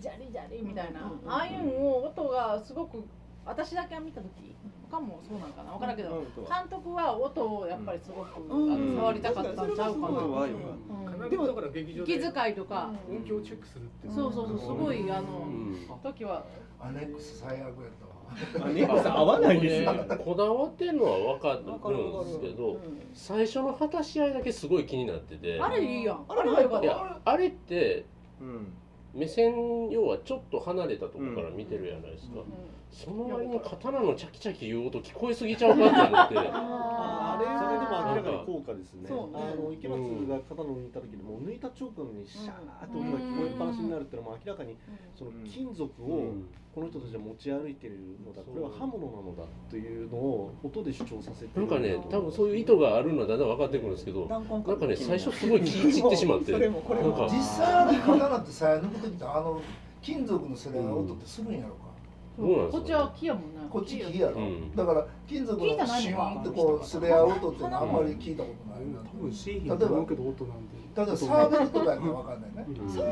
[0.00, 3.04] ジャリジャリみたいな、うんうんうんああいうのを音がすごく
[3.44, 4.54] 私だけ見た時
[4.88, 10.54] 他もそうなんかな分からんけど、うん監督は音をやっぱりすごく、触りたかったんちゃうかな、うんはよ
[10.88, 14.14] うん必ずだから劇場息で遣いとか、音響をチェックするっていう。
[14.14, 15.76] そうそうそうすごいあの、うん。
[16.02, 16.44] 時は
[16.80, 18.19] アネックス最悪やったわ
[18.60, 19.92] あネックス合わないですよ。
[19.92, 21.54] ねこだわってるのは分か
[21.90, 22.78] るんですけど
[23.14, 25.60] 最初の果たし合いだけすごい気になってて。
[25.60, 26.24] あれいいやん。
[26.28, 28.04] あれっいたやあれって
[28.40, 28.72] うん。
[29.14, 32.44] 目線要はちょっと離れたところから見てるじゃないですか、う
[32.90, 36.50] その割に刀のチャキチャキ言う音聞こえすぎちゃうかって思って。
[36.52, 39.08] あそれでも明らかに効果ですね。
[39.08, 39.36] そう。
[39.36, 39.98] ねあの池松
[40.28, 44.76] が肩の抜いた時でもう抜いた直後にシャーッと音が聞こえっぱなしになるっていうのも明らかに
[45.16, 46.34] その金属を
[46.74, 48.42] この人たちは持ち歩いてるのだ。
[48.42, 51.60] これは刃物なのだというのを音で主張させてる。
[51.60, 57.34] なんかね多分そういう意図があるのはだんだん分かってくるんですけどなんかね最初すごい気散ってしまってそれもこれもなんか。
[57.34, 59.62] 実際あの刀ってさ抜く時ってあの
[60.02, 61.89] 金属のすれ合う音ってするんやろうか
[62.36, 64.74] こっちは木やもんなこっち木やろ、うん。
[64.74, 70.80] だから金属の木じゃないのシューンってこうすれ合う音ってのはあんまり聞いたことないな、多分製品と思うけど音なんで。
[70.96, 73.04] 例えばサーベルとかやったら分かんないね、うんそう？
[73.04, 73.10] は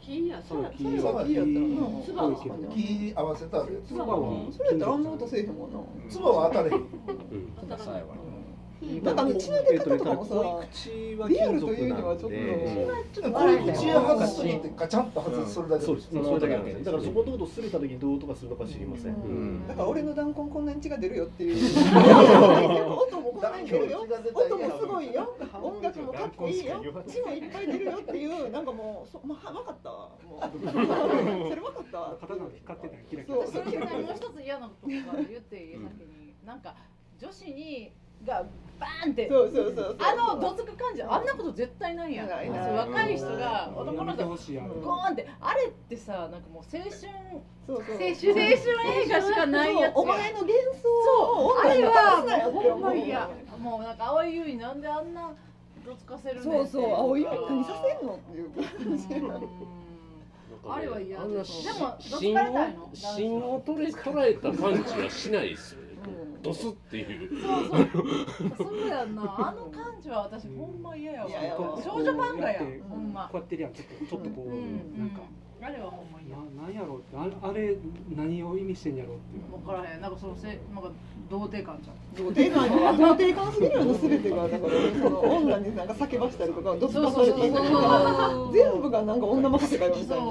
[0.00, 1.34] 木やそら木それは木？
[1.34, 1.58] やったら。
[2.70, 3.68] 木合わせたらは
[4.56, 5.80] それやったらあんな音せえへんもんな。
[6.08, 6.78] つばは当たれへん。
[6.78, 6.84] う
[7.66, 7.68] ん。
[7.68, 7.76] な
[8.86, 9.16] ん。
[9.16, 12.32] かね血の出方とかもさリアルというにはちょっ
[13.12, 13.30] と
[13.72, 16.08] 口を外す時ってガチャンと外すそれだけそうです。
[16.10, 19.12] それだからそことこと擦れた時にどう音がするのか知りません。
[19.12, 19.66] ん。
[19.66, 21.56] だから俺の弾痕こんなに血が出るよっていう
[22.92, 34.92] 音もこんなに出るよ音もすごいよ音楽もかっこいいよ血もいっぱい出るよっていうなんかもうそ、まあ、分かったわもうそれ分かったわ刀が光ってたらキラキラそうそれでねもう一つ嫌なことが
[35.28, 35.78] 言って
[36.44, 36.74] なんか
[37.20, 37.92] 女子に
[38.26, 38.44] が
[38.78, 39.28] バーンって。
[39.28, 39.96] そうそうそうそう。
[39.98, 42.28] あのどつく感じあんなこと絶対ないやん。
[42.28, 42.72] ないない。
[42.72, 45.28] 若い人が男の人ゴーンって。
[45.40, 47.10] あれってさなんかもう青春そう
[47.66, 47.78] そう。
[47.78, 48.56] 青春映
[49.08, 51.68] 画しかないやつお前の幻想をそう。
[51.68, 51.90] あれは
[52.52, 53.28] ほんま嫌。
[53.58, 55.34] もうなんか青い優衣なんであんな
[55.84, 56.94] どつかせるそうそう。
[56.94, 58.64] 青い何何させんのっていう感
[58.96, 60.72] じうん。
[60.72, 62.90] あれは嫌でもどつ芯をかれたいの？
[62.92, 65.80] 芯を取れ捉えた感じはしないですよ
[66.38, 67.30] ねうん落とすっていう。
[67.42, 68.68] そうそう。
[68.68, 69.22] そうやんな。
[69.22, 71.28] あの感じは私ほんま嫌やわ。
[71.82, 73.28] 少女漫画やほんま。
[73.30, 74.98] こうやってるやんちょっとちょっとこう、うん。
[74.98, 75.20] なんか
[75.60, 76.36] あれはほんま嫌。
[76.36, 77.76] ななんやろうああれ
[78.14, 79.42] 何を意味してんやろうっていう。
[79.50, 80.00] 分からへん。
[80.00, 80.92] なんかそのせなんか
[81.28, 84.72] 童貞感じゃん童貞感が童貞感すぎるよな全てがだから
[85.02, 90.24] その女になんか叫ばしたりとかドスパされていいとか全部がなんか女任せかよみたいな。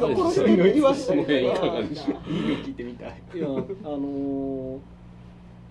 [0.00, 3.22] なんか殺してって言わしたりとかいいの聞いてみたい。
[3.34, 4.78] いやあのー、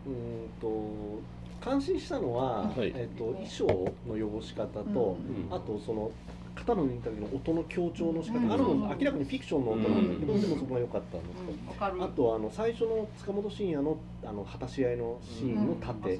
[0.06, 1.22] うーんと
[1.60, 2.94] 感心したのは、はい。
[2.96, 3.66] えっと衣装
[4.08, 5.18] の汚し方と、
[5.50, 5.56] うん。
[5.56, 6.12] あとその
[6.56, 8.52] 肩の抜いた時の音の強調の仕方、うん。
[8.52, 10.42] あるの明らかにフィクションの音なんだけど、うん。
[10.42, 12.04] でもそこが良かったんですけど、わかる。
[12.04, 16.20] あとあの最初の塚本慎也のあの果たし合いのシーンの盾、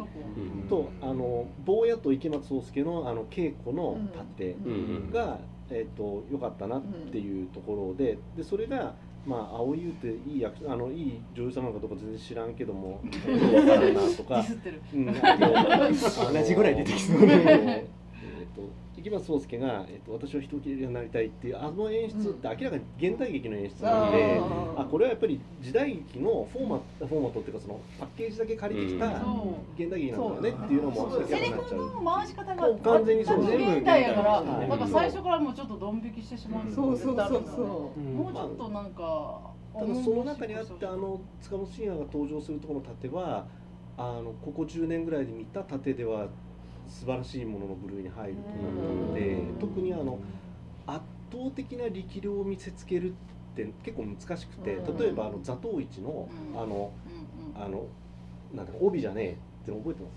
[0.70, 5.12] とあの坊やと池松壮亮のあの稽古の盾うん。
[5.12, 14.46] が、えっと良かったなっていうところででそれがまあ青井優っていい役あのいい女優さんなのかどうか全然知らんけども分からんなとか。
[14.94, 15.06] うん。
[16.34, 29.14] 同じぐらい出てきそうあの えっと池松壮亮が、えっと「私は人を切れるようになりたい」っていうあの演出って明らかに現代劇の演出なので、うんあこれはやっぱり時代劇のフォーマフォーマットっていうかそのパッケージだけ借りてきたうん。
[29.78, 31.80] 現代劇なんだよねっていうのも明セリらかになっちゃう。
[31.80, 33.46] フの回し方が完全にそう。
[33.46, 38.00] 全部現代やからはいなんか最初からもうちょっとドン引きしてしまうそうそうそうそう。
[38.00, 43.48] もうちょっとなんかただその中にあってあの塚本慎也が登場するところの盾は
[43.98, 46.28] あのここ10年ぐらいで見た盾では
[46.88, 50.20] 素晴らしいものの部類に入ると思うので特にあの
[50.86, 53.14] 圧倒的な力量を見せつけるっ
[53.56, 56.92] て結構難しくて例えばあの座頭市のあの
[57.56, 57.86] あの
[58.54, 60.14] なんだか帯じゃねえっての覚えてます？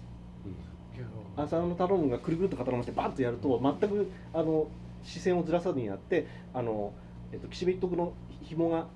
[1.36, 4.66] 浅野頼むがくるくるっと固まってバッとやると全くあの
[5.04, 6.92] 視線をずらさずにやってあの、
[7.32, 8.86] えっと、岸辺一徳の紐が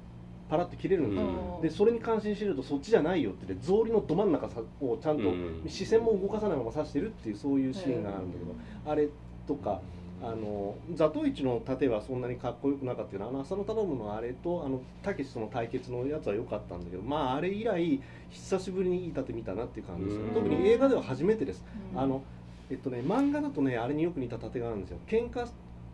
[0.50, 1.62] パラッと切れるんですよ、うん。
[1.62, 5.62] でそれに感心してるとそっちじゃないよって言って草履のど真ん中さをちゃんとうん。
[5.68, 8.52] 視線も動かさないまま指してるっていうそういうシーンがあるんだけど、
[8.90, 9.08] あれ
[9.46, 9.80] とか
[10.22, 21.64] あの座頭市の盾はそんなにかっこよくなかったけどあの浅野頼むのあれとあのたけしとの対決のやつは良かったんだけどまああれ以来久しぶりにいい盾見たなっていう感じです特に映画では初めてです、
[21.96, 22.22] あの
[22.70, 24.98] えっとね漫画だとねあれによく似た盾があるんですよ。
[25.06, 25.48] 喧嘩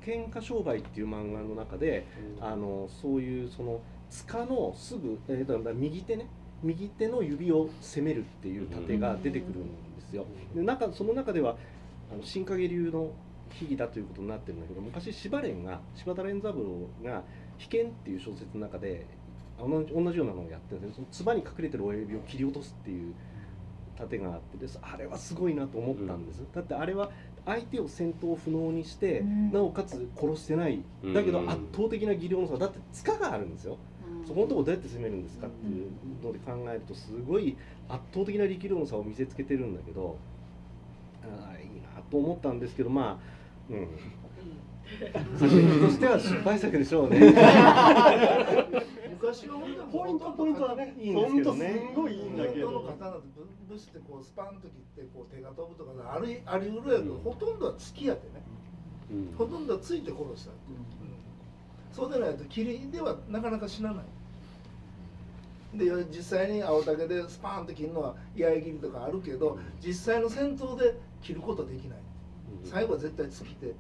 [0.05, 2.07] 喧嘩商売っていう漫画の中で、
[2.40, 6.29] あのそういうその塚のすぐ、えー、だから右手ね。
[6.62, 9.64] 右手の指を攻めるっていう盾が出てくるん
[9.97, 10.25] ですよ。
[10.55, 11.57] で中その中では
[12.11, 13.11] あの新影流の
[13.51, 17.23] 秘技だということになってるんだけど昔柴連が柴田連三郎が
[17.59, 19.07] 「被験」っていう小説の中で
[19.59, 23.14] 同じ同じようなのをやってるんですねその唾に隠れてる親指を切り落とすっていう
[23.97, 27.11] 盾があってですあれはすごいなと思ったんです、だってあれは
[27.47, 30.83] 相手を戦闘不能にして、なおかつ殺してない。
[31.14, 32.59] だけど圧倒的な技量の差。
[32.59, 33.79] だって塚があるんですよ、
[34.27, 35.91] そこのところどうやって攻めるんですかっていう
[36.25, 37.57] ので考えるとすごい
[37.89, 40.19] 圧倒的な力量の差を見せつけてるんだけど
[41.23, 43.89] ああいいなと思ったんですけどまあうん。
[45.37, 47.19] 作品としては失敗作でしょうね。
[49.11, 51.69] 昔は本当にポイントポイントはねいいんですけどね。
[51.69, 53.27] ほんとすんごいいいんだけど本当の刀って
[53.69, 58.45] ぶぶしてこうスパンと切ってこう手が飛ぶとかありありうるやけど、ほとんどは突きやってね、
[59.37, 61.06] ほとんどはついて殺した、うん
[61.96, 65.78] そうでないと切りではなかなか死なない。
[65.78, 71.98] で実際に青竹でスパーンと切るのは居合切りとかあるけど実際の戦闘で切ることはできない。
[72.64, 73.74] 最後は絶対突き手で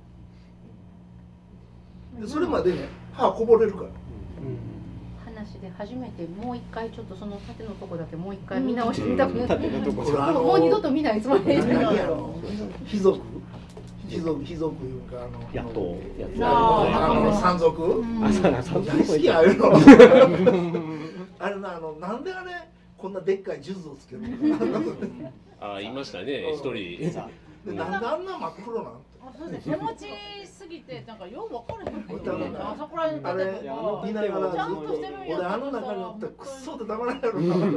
[2.26, 3.90] それまでね歯こぼれるから。
[5.26, 11.58] 話で初めてもう一回ちょっとその縦のとこだけもう一回見直してみたくなって、縦のとこでももう二度と見ないつもりで。
[11.62, 12.34] 何やろ
[12.88, 13.20] 貴 族
[14.08, 15.98] 貴族貴族いうかあの野党
[16.44, 18.02] あの山賊？
[18.84, 19.46] 大好きああい。
[19.46, 19.72] うの？
[21.38, 22.50] あれなあのなんであれ
[22.96, 24.94] こんなでっかい数珠をつけるの？
[25.60, 26.72] ああいましたね一人。
[27.64, 28.92] でなんであんな真っ黒なん
[29.60, 30.06] 手持ち
[30.46, 32.32] すぎてなんかよう分からへんけど。
[32.60, 33.44] あそこら辺あれ
[34.04, 37.68] 見ながらちゃんとしてるんや俺あの中におったらクソでたまらんやろななん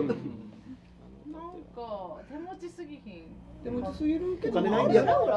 [1.76, 3.24] か手持ちすぎひん
[3.64, 4.60] 手持ちすぎるけど。
[4.60, 5.28] お金ないんいやだよ。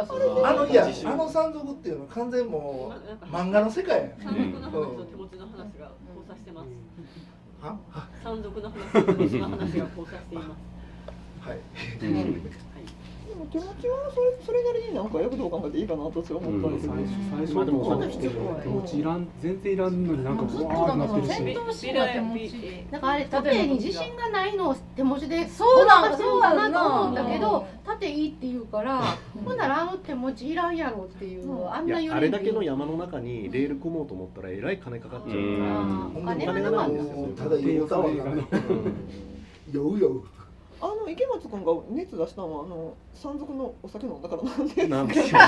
[0.44, 6.68] あのいやあの山賊っていうのは完全もう漫画の世界やん山賊の話と手持ちの話が交差してます。
[8.22, 11.48] 山賊の話と手持ちの話が交差しています。
[11.48, 11.58] はい。
[13.32, 17.08] でも手持ちはそれそれなりになんか躍動感があっていいかなと私は思ったんですよね。
[17.30, 21.28] 最初の方手持ちいらん全然いらんのになんかブワーってなってるし。
[21.28, 22.86] 戦闘シーンが手持ち。
[22.90, 27.66] だからあれ縦に自信がないのを手持ちでそうなんごまかしてるかなと思ったけそ
[28.02, 29.00] うど縦いいって言うから
[29.44, 36.20] ほんならあの手持ちいらんやろっていうあんなあれだけの山の中にレール組もうと思ったらえらい金かかっちゃうから。
[36.20, 38.10] お金がないんですよただ言うたわ
[39.70, 40.24] 酔う酔う
[40.82, 44.88] あのの池松君が熱出したのはあの山賊のお酒飲んだからなんで。
[44.88, 45.38] なんでいや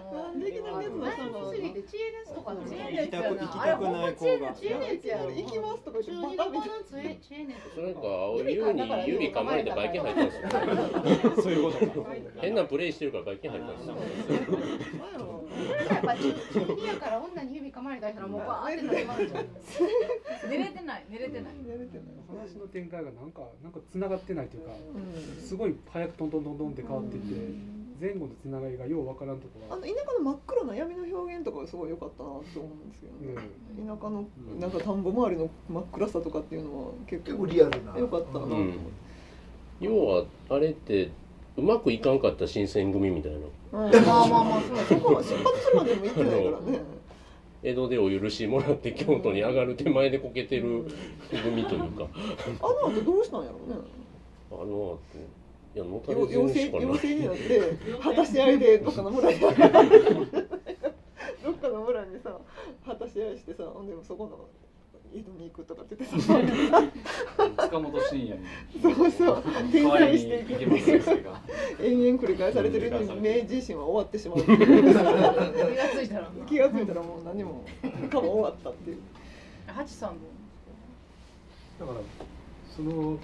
[0.00, 0.70] もうなんで熱出
[1.10, 13.96] したのすぎて知恵熱とかの知恵行きたく行きあれたくない子が知恵熱やろ行きますとか言ってバカみたいな知恵熱それなんか青い湯に指噛まれてバイキン入ったんですよそういうことか変なプレイしてるからバイキン入ったんですよ
[15.90, 19.22] やっぱ中中二やから女に指噛まれた人はもうバーってなってます
[19.82, 19.88] よ
[20.48, 25.42] 寝れてない寝れてない寝れてない話の展開がなんかなんか繋がってないというかうん。
[25.42, 34.24] すごい早くトントントントンって変わっていって前後のつながりがようわからんとこあがの田舎の真っ黒な闇の表現とかがすごい良かったなって思うんですけどね、田舎の
[34.58, 37.96] なんか田んぼ周りの真っ暗さとかっていうのは結結構構リアルな。
[37.96, 38.74] 良かったな、うん。
[39.80, 41.10] 要はあれって
[41.56, 43.38] うまくいかんかった新選組みたいな。
[43.38, 43.92] うん。
[44.04, 46.80] まあまあまあそうそこは出発するまでも行ってないからね
[47.62, 50.84] 江戸でお許しもらって京都に上がる手前でこけてる
[51.30, 52.08] 組というか。
[52.60, 53.76] あの後どうしたんやろうね。
[54.50, 54.98] あの後
[55.74, 57.62] いやのたれよ死になって
[58.02, 59.40] 果たし合いでどっかの村に。
[61.42, 62.38] どっかの村にさ
[62.84, 64.48] 果たし合いしてさほんでそこの
[65.14, 66.40] 井戸に行くとかって言ってさ
[67.66, 68.46] 塚本慎也に。
[68.82, 69.38] そうそう。
[69.38, 71.40] 転載していく池松先生が。
[71.80, 74.42] 延々繰り返されてるのに明治維新は終わってしまう。
[74.42, 77.64] 気がついたら気がついたらもう何も
[78.10, 78.98] かも終わったっていう。
[79.66, 80.18] ハチさんも。
[81.80, 81.98] だから
[82.74, 83.18] その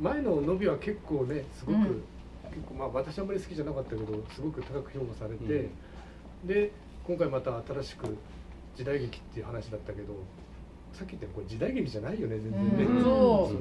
[0.00, 2.04] 前の伸びは結構ねすごく、うん。
[2.50, 5.70] 結構まあ私あんまり好きじゃなかったけどすごく高く評価されて、
[6.44, 6.72] で
[7.06, 8.16] 今回また新しく
[8.76, 10.14] 時代劇っていう話だったけど
[10.94, 13.02] さっき言ったこれ時代劇じゃないよね全然ね、うん。
[13.02, 13.52] そ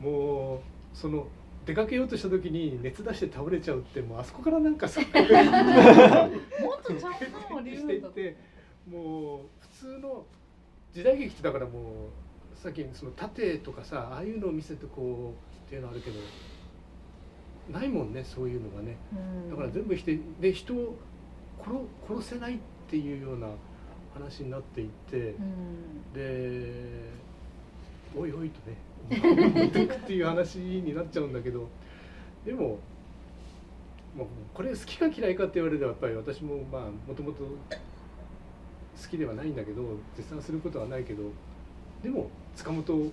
[0.00, 0.04] う。
[0.04, 1.26] もうその
[1.66, 5.10] 出かけようとした時に熱出して倒れちゃうってもうあそこからなんかさもっ
[6.82, 8.36] とちゃんと理してい由だって
[8.90, 10.24] もう普通の
[10.94, 12.08] 時代劇ってだからも
[12.54, 16.18] うさっきその盾とかさああいうのを見せてこうっていうのあるけど
[17.70, 18.96] ないもんねそういうのがね。
[19.50, 20.96] だから全部否定で人を
[21.62, 21.76] 殺
[22.08, 23.48] 殺せないっていうような
[24.18, 25.34] 話になっていって
[26.14, 26.72] で
[28.16, 28.76] おいおいとね
[29.10, 31.68] 持っていくっていう話になっちゃうんだけど
[32.44, 32.78] でも
[34.16, 39.82] もうこれ好きか嫌いかって言われればやっぱり私もまあもともと好きではないんだけど
[40.16, 41.22] 絶賛することはないけど
[42.02, 43.12] でも塚本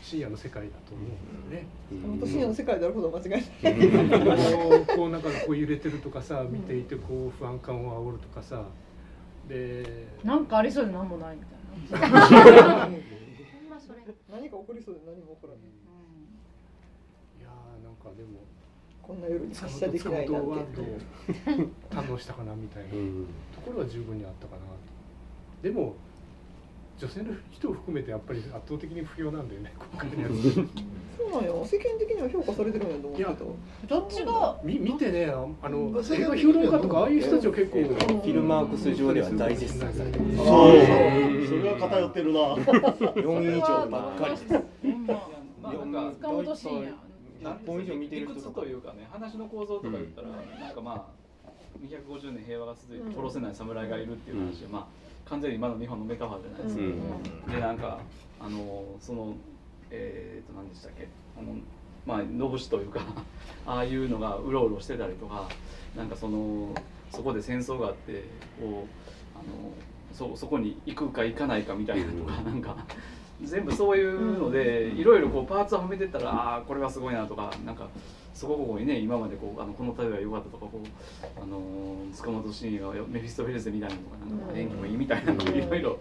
[0.00, 1.06] 慎也の世界だと思う
[1.48, 1.68] んだよね。
[1.90, 4.52] 本当深夜の世界であることは間違いない。
[4.56, 8.64] こうこうなんかこう揺れてるとかさ見ていてこう不安感を煽るとかさ
[9.48, 12.08] でなんかありそうでなんもないみたいな。
[12.08, 12.20] ほん
[13.70, 15.62] まそれ何か起こりそうで何も起こらない。
[17.40, 18.40] いやーなんかでも
[19.02, 21.08] こんな夜に発射できないなんて。
[21.90, 24.66] 堪能したかなみたいなところは十分にあったかなと
[25.62, 25.94] でも
[27.00, 30.60] 女性の人を含めてやっぱり圧倒的に不評なんだよね今回のやつそ
[31.26, 31.64] うなんよ。
[31.64, 33.56] 世間的には評価されてるんやと思うけど。
[33.88, 40.46] どっちがみ見てねああの映画評論家とかああいう人たちは結構フィルマークス上では大絶賛されてますそう。
[41.46, 42.40] それは偏ってるな。
[42.54, 44.44] 4以上ばっかりです。
[44.46, 46.94] 塚本慎也
[47.42, 51.06] なん本以上見てる人理屈というかね話の構造とか言ったら、なんかま
[51.46, 57.52] あ250年平和が続いて殺せない侍がいるっていう話で、まあ完全に今の日本のメタファーじゃないですか、うん。
[57.52, 57.98] でなんか
[58.40, 59.34] あのその
[59.90, 61.08] えー、と何でしたっけ。
[61.38, 61.54] あの
[62.06, 63.00] まあ野武士というか
[63.66, 65.48] ああいうのがうろうろしてたりとか
[65.96, 66.74] なんかその
[67.10, 68.24] そこで戦争があって
[68.60, 69.72] こうあの
[70.12, 72.76] そそこに行くか行かないかみたいなとか、なんか
[73.42, 77.88] 全部そういうのでいろいろこうパーツをはめてったらああーこれはすごいなとかなんか
[78.34, 81.60] そこにね今までこうあのこの旅は良かったとかこうあの
[82.14, 84.48] 塚本慎也がメフィストフェルゼみたいなのとかなん。
[84.54, 85.98] か演技もいいみたいなのいろいろ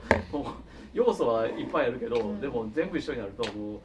[0.93, 3.79] 要素はいっぱいあるけど、でも全部一緒になるともうも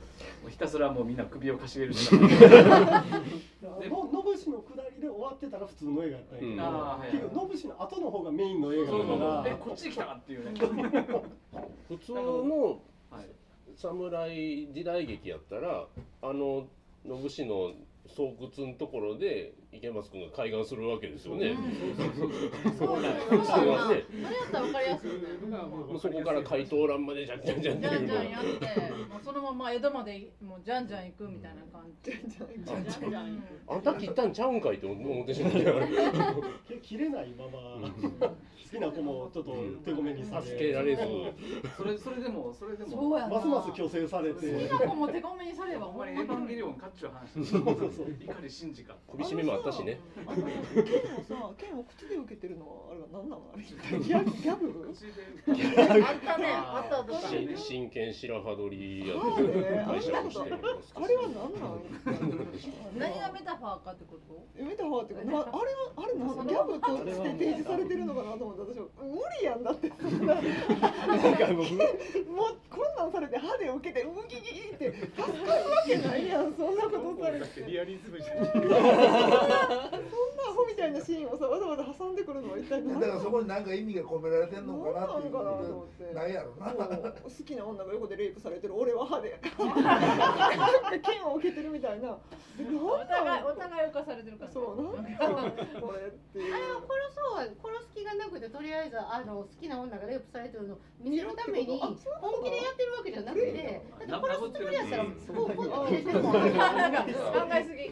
[0.47, 2.27] うひたすらもうみんな首をかしげるしかな。
[2.27, 2.31] い
[3.91, 10.61] のノブシの下りで終わってたら普通の映画やったんやけど、うんあーはいはい結局ノブシの後の方がメインの映画そうそうだからえこっちに来たかっていうね。
[11.89, 13.27] 普通のはい。
[13.77, 15.87] 侍時代劇やったら
[16.23, 16.67] あの
[17.05, 17.73] 信氏の
[18.13, 21.57] 巣窟のところで池松君が開眼するわけですよね。
[22.79, 27.81] そうだよ普通はねそれやったら分かりやすいよねもうそこから怪盗乱までじゃんじゃんじゃん。
[27.81, 28.67] じゃんじゃんやって
[29.09, 32.11] もうそのまま江戸までもうじゃんじゃん行くみたいな感じ。
[32.11, 35.65] じゃんじゃんじゃんじゃんあんた切ったんちゃうんかいって思ってしまって
[36.69, 37.89] け切れないまま。
[37.91, 39.55] 好きな子もちょっと
[39.85, 41.03] 手ごめにされ助けられず。
[41.77, 43.11] それそれでもそれでも。
[43.11, 44.69] ますます強制されて。
[44.69, 44.89] 好きな。
[44.91, 46.13] 子も手ごめにさればほんまに。
[46.13, 47.45] エヴァンゲリオンかっちゅう話。
[47.47, 48.07] そうそうそう。
[48.19, 48.97] 碇シンジか。
[49.11, 50.01] 首絞めもあったしね。
[50.27, 50.51] あの剣
[51.17, 56.47] をさ剣を口で受けてるのはあれは何なのあれギャグギャグあったね。
[56.53, 57.29] あったあった。
[57.29, 59.85] し真剣白羽取りやあるね。
[59.87, 61.05] 会社をしてるんですけど。
[61.05, 61.81] あれは何なん
[62.99, 64.63] 何がメタファーかってこと？
[64.63, 69.93] メタファーっていうかなあれはあれなギャグとして提示されてるのかなと思って私は無理やんだって。
[70.01, 71.67] そんななんかもう
[72.69, 76.53] こんなんされて歯で受けてウギギギって助かるわけないやん。
[76.55, 77.65] そんなことされて。
[77.67, 78.43] リアリズムじゃな
[79.53, 83.01] アホみたいなシーンをさわざわざ挟んでくるのは一体何？
[83.01, 86.73] だからそこに何か意味が込められてんのかなっていう何なのかなと思ってないやろな。
[86.73, 92.19] 好きな女が横でレイプされてる俺は歯でなんか剣を受けてるみたいな。
[92.53, 95.25] でなんお互ないんお互い犯されてるからそうなんか
[95.81, 96.55] これっていう。
[96.55, 97.57] あれは殺そうは殺
[97.89, 101.97] す気がなくてとりあえずあの好きな女がレイプされてるのを見せるために本
[102.45, 106.33] 気でやってるわけじゃなくてだって殺すつもりやったらポンポンと入れてるもん。
[106.35, 107.09] なんか考
[107.57, 107.89] えすぎ。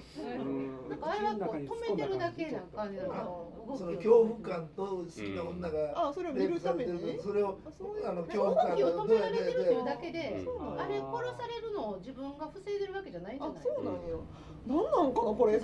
[0.90, 7.58] なんかあれはこう止めてるだけな感じなのその恐怖感と好きな女があそれを見るためにそれを
[8.04, 10.44] あの恐動怖感きを止められてるっていうだけで
[10.78, 13.62] あれ殺されるのを自分が防いでるわけじゃないじゃない。
[13.62, 14.24] そうなんよ。
[14.66, 15.58] なんなんかなこれ。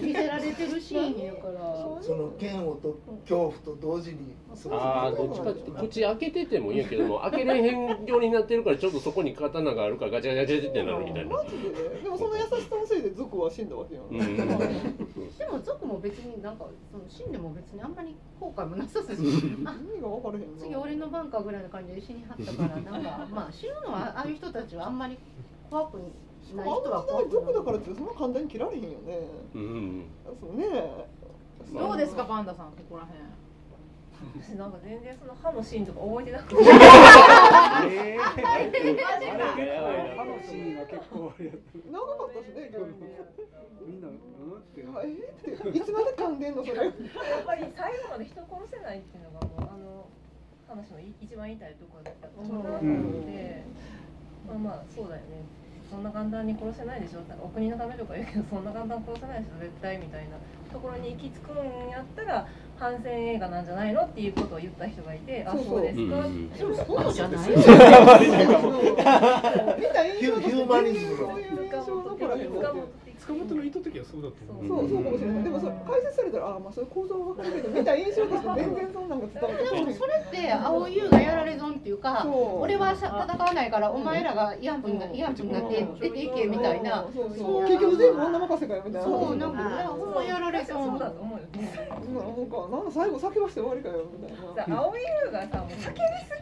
[0.00, 2.02] 見せられてるシーンやから。
[2.02, 4.34] その嫌悪と恐怖と同時に
[4.70, 11.36] ああどっちかって口開けててもいいけども開けれへんようになってるからちょっとそこに刀があるからガチャガチャガチャってなるみたいな。
[11.36, 12.02] マジでね。
[12.02, 19.20] でもその優しさのせいで族は死んだわけやん、うんでも族も別になんかその死んでも別にあんまり後悔もなさそうし
[19.64, 25.18] あ意味が分からへん次俺の番かぐらいの感じで死にはったからなんかまあ死ぬのはああいう人たちはあんまり
[25.70, 26.06] 怖くない
[26.52, 29.28] 人は怖く族だからってそんな簡単に切られへんよね。
[29.54, 30.04] うん
[30.40, 31.06] そうね。
[31.74, 33.20] どうですかパンダさんここら辺
[34.40, 36.56] 私なんか全然その歯のシーンとか覚えてなくて。
[36.64, 38.20] えー
[40.16, 42.92] 歯のシーンは結構あれやった長かったしね逆に
[43.86, 44.08] みんな。
[44.08, 44.14] うん。
[44.16, 46.84] ってえーっていつまで噛んでんのそれ。
[46.84, 46.92] やっ
[47.44, 50.06] ぱり最後まで人を殺せないっていうのがもうあの
[50.68, 53.62] 話の一番言いたいところだったのかなと思って、
[54.48, 55.44] まあまあそうだよね
[55.90, 60.36] そんな簡単に殺せないでしょお国のためとか言うけどそんな簡単に殺せないでしょ絶対みたいな。
[60.72, 62.46] ところに行き着くんやったら
[62.78, 65.68] 反戦映画なんじゃないのっていうことを言った人がいてあそうそう。
[65.68, 67.56] そうですか、うんでもそうじゃない 見
[69.88, 72.36] た印象ヒュヒューマニズムそういう印象残ら。
[72.36, 72.50] へん
[73.18, 74.68] 塚本の意図的はそうだと思う。
[74.68, 75.44] そうそうかもしれない。
[75.44, 79.84] でもそれ解説されたらあまあそういう構造は分かるけど見た印象として全然そんなんが伝わってこない。
[79.84, 87.06] でもそれって青優がやられ損っていうか俺はさ戦わないからお前らが慰安婦にな慰安婦になって出ていけみたいな。
[87.14, 89.06] そうそう結局全部女任せかよみたいな。
[89.06, 89.58] そうなんか
[89.88, 90.84] ほんまやられ損。
[90.90, 91.35] そうだと思う。
[91.35, 94.18] よねなんかなんか最後叫ばして終わりかよみ
[94.56, 94.78] たいな。
[94.80, 95.90] 青い優がさもう叫びす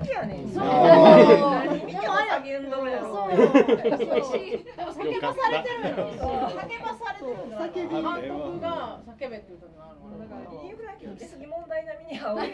[0.02, 0.48] ぎやねん。
[0.48, 0.64] そう。
[0.64, 3.06] 何見ても叫んどるやろ。
[3.14, 3.36] そう。
[3.36, 6.10] でも叫ばされてるの。
[6.10, 7.94] 叫ばされてるの叫び。
[7.94, 12.52] 監督が叫べって言ったのがあるだからインフラ機の出過ぎ問題並みに青い優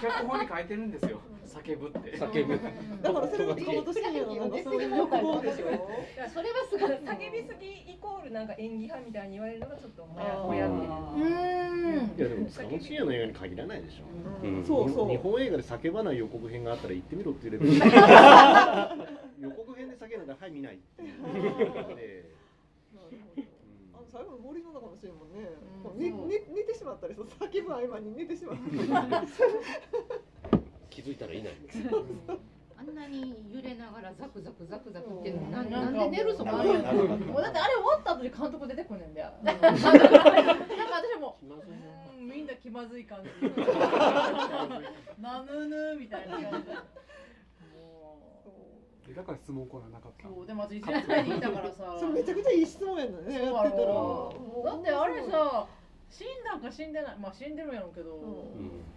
[0.00, 1.20] 脚本に書いてるんですよ
[1.52, 2.16] 叫ぶって。
[2.16, 2.60] 叫ぶ。
[3.02, 5.66] だからそれが塚本慎也のなんかそういう欲望でしょ
[6.32, 11.26] それはすごい叫びすぎイコールなんか演技派みたいに言われるのがちょっともやもやってる。
[11.26, 12.18] うん。
[12.18, 14.64] いやでも塚本慎也の映画に限らないでしょ、うん。
[14.64, 15.08] そうそう。
[15.08, 17.72] 日本映画で叫ばない予告編があったら行ってみろっていうレベル。
[19.40, 21.96] 予告編で叫んだらはい見ないっていう。
[21.96, 22.42] で
[23.92, 25.50] あの最後の森の中のシーンもね、
[25.96, 29.26] ねね寝てしまったりそう叫ぶ合間に寝てしまったり
[30.92, 31.52] 気づいたらいない。
[32.78, 39.78] あんなに揺れながらザクザクザクザクってなんんで寝るそこもうだってあれ終わった後に監督出てくんねんだよなんか私
[41.20, 43.30] もうんみんな気まずい感じ。
[45.22, 46.68] なぬぬみたいな感じ。
[49.10, 51.40] えだから質問コーナーなかったそうでも私一年前にい。
[51.40, 53.34] たからさそれめちゃくちゃいい質問やんね。
[53.34, 53.94] やってたら。
[54.72, 55.66] だってあれさ
[56.12, 58.20] 死んだんか死んでないまあ死んでるんやろうけど、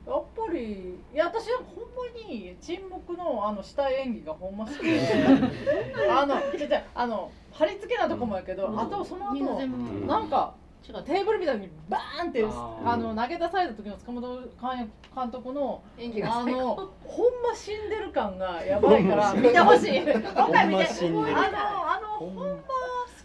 [0.06, 4.84] やっぱりいや私はほんまに沈黙のあの死体演技がほんま好き。
[4.84, 5.00] で
[6.12, 10.08] あの違う違うあの貼り付けなとこもやけど、あとその後みん。
[10.08, 20.02] なんかテーブルみたいにバーンってあの投げ出された時の塚本監監督の演技があのほんま死んでる感がやばいから 見てほしい。
[20.02, 21.38] 今回見てほんま死んでる。
[21.38, 22.60] あのあのほんま好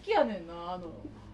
[0.01, 0.87] きやねんなあの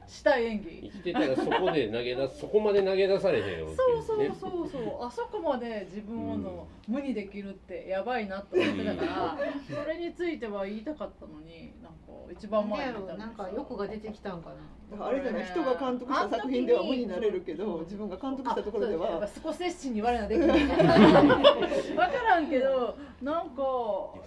[0.07, 0.69] 死体演技。
[0.83, 5.05] 生きてたらそこで投げ出す そこまで投げ出されへんよってそうそうそうそう。
[5.05, 9.37] あそこまで自分をの無にできるってやばいなと思ってたから
[9.83, 11.97] それについては言いたかったのになんか
[12.31, 14.55] 一番前になんか欲が出てきたんかな。
[14.89, 20.59] だからあれじゃない人が監督した作品では無になれるけど自分が監督したところではスコセッシに言われなできない。
[20.63, 23.61] 分からんけどなんか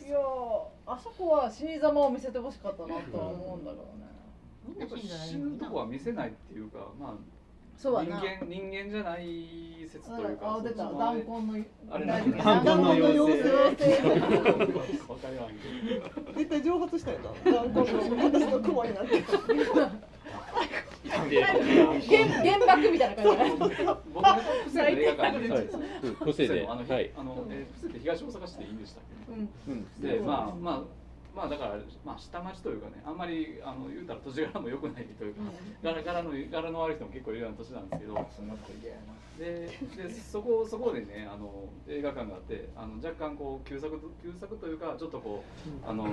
[0.06, 0.18] いや
[0.86, 4.09] あそこは死に様を見せてほしかったなとは思うんだけどね
[4.78, 7.14] やっぱ死ぬとこは見せないっていうかまあ
[7.76, 8.20] そうやな。
[8.20, 10.84] 人間人間じゃない説というかあ出た。
[10.84, 13.48] 弾痕のあれ大なん丈夫か弾痕の妖精。
[13.48, 13.56] わ
[15.16, 15.64] かりまんけ
[16.20, 17.52] ど絶対蒸発したよな。
[17.52, 19.24] 弾痕の私の雲になって。
[21.02, 23.30] 原原爆みたいな感じ
[24.14, 25.48] 僕の伏せの映画館で、
[26.18, 27.10] 伏せであの、はい。
[27.16, 29.86] あの、えー、伏東大阪市でいいんでしたっけ、うん。
[30.00, 30.99] で、まあ、まあ、
[31.34, 35.40] まあ、だから、まあ、下町というかね、あんまり、あの、言うたら土地柄も良くないというか。
[35.82, 38.14] 柄、柄の、柄の悪い人も結構いるような土地なんですけど。
[39.38, 45.44] で、で、そこ、そこでね、あの、映画館があって、あの、若干こう、旧作、旧作というか、ちょっとこ
[45.84, 46.06] う、あの。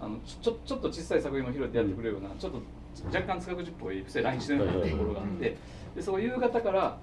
[0.00, 2.62] あのちょちょっと小さい作品も拾ってやってくれるような、ちょっと
[3.06, 5.56] 若干塚口っぽい伏せ来日してるようなところがあって、
[5.96, 6.98] でそこ夕方から、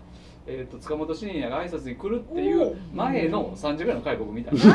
[0.47, 4.51] えー、と塚本慎也が挨拶に来るっていう前の3時ぐらいの回僕見た。
[4.53, 4.73] んですよ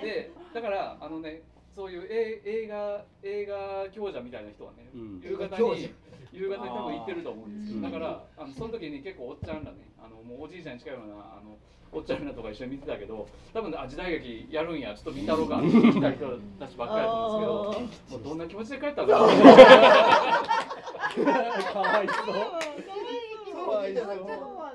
[0.00, 1.42] でだからあのね
[1.74, 4.86] そういう映映画映画強者みたいな人はね、
[5.22, 5.94] 夕方強者に
[6.32, 11.56] 夕方に多分行ってると思うんですけどだからあのその時に結構おっちゃんらねあのもうおじいちゃんに近いようなあの
[11.90, 19.08] おっちゃんらとか一緒に見てたけど多分あ時代劇やるんやちょっと見たろうかって来た人たちばっかりやと思うんですけどもうどんな気持ちで帰ったの？
[19.08, 19.26] か
[21.24, 22.26] な かわいそう
[23.62, 23.92] そう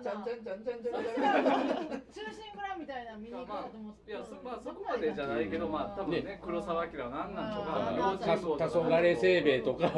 [0.04, 7.56] ちゃんちゃんちゃんちゃんちゃんちゃん中心蔵みたいな見に行こうと思っていやそ,、まあ、そこまでじゃないけど、まあ、多分ね黒沢明は何なん。
[7.56, 7.78] とか。
[8.58, 9.94] た黄昏せいべいとかなん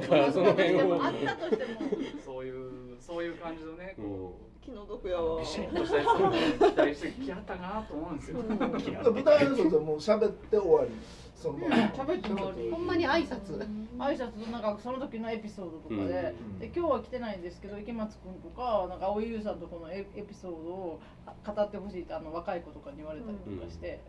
[0.00, 1.80] かその辺をあったとしても
[2.24, 8.38] そういうそういう感じのねこう気の毒やわビシッとしたやつ期待してきはったかなと思うんですよ。
[8.42, 10.90] 舞台挨拶はもう喋って終わり
[11.36, 13.60] その喋って終わりほんまに挨拶。
[13.98, 21.00] 挨拶となんかその時のエピソードとかで,、で今日は来てないんですけど池松君とかなんか青井優さんとこのエエピソードを
[21.46, 24.00] 語ってほしいってあの若い子とかに言われたりとかして。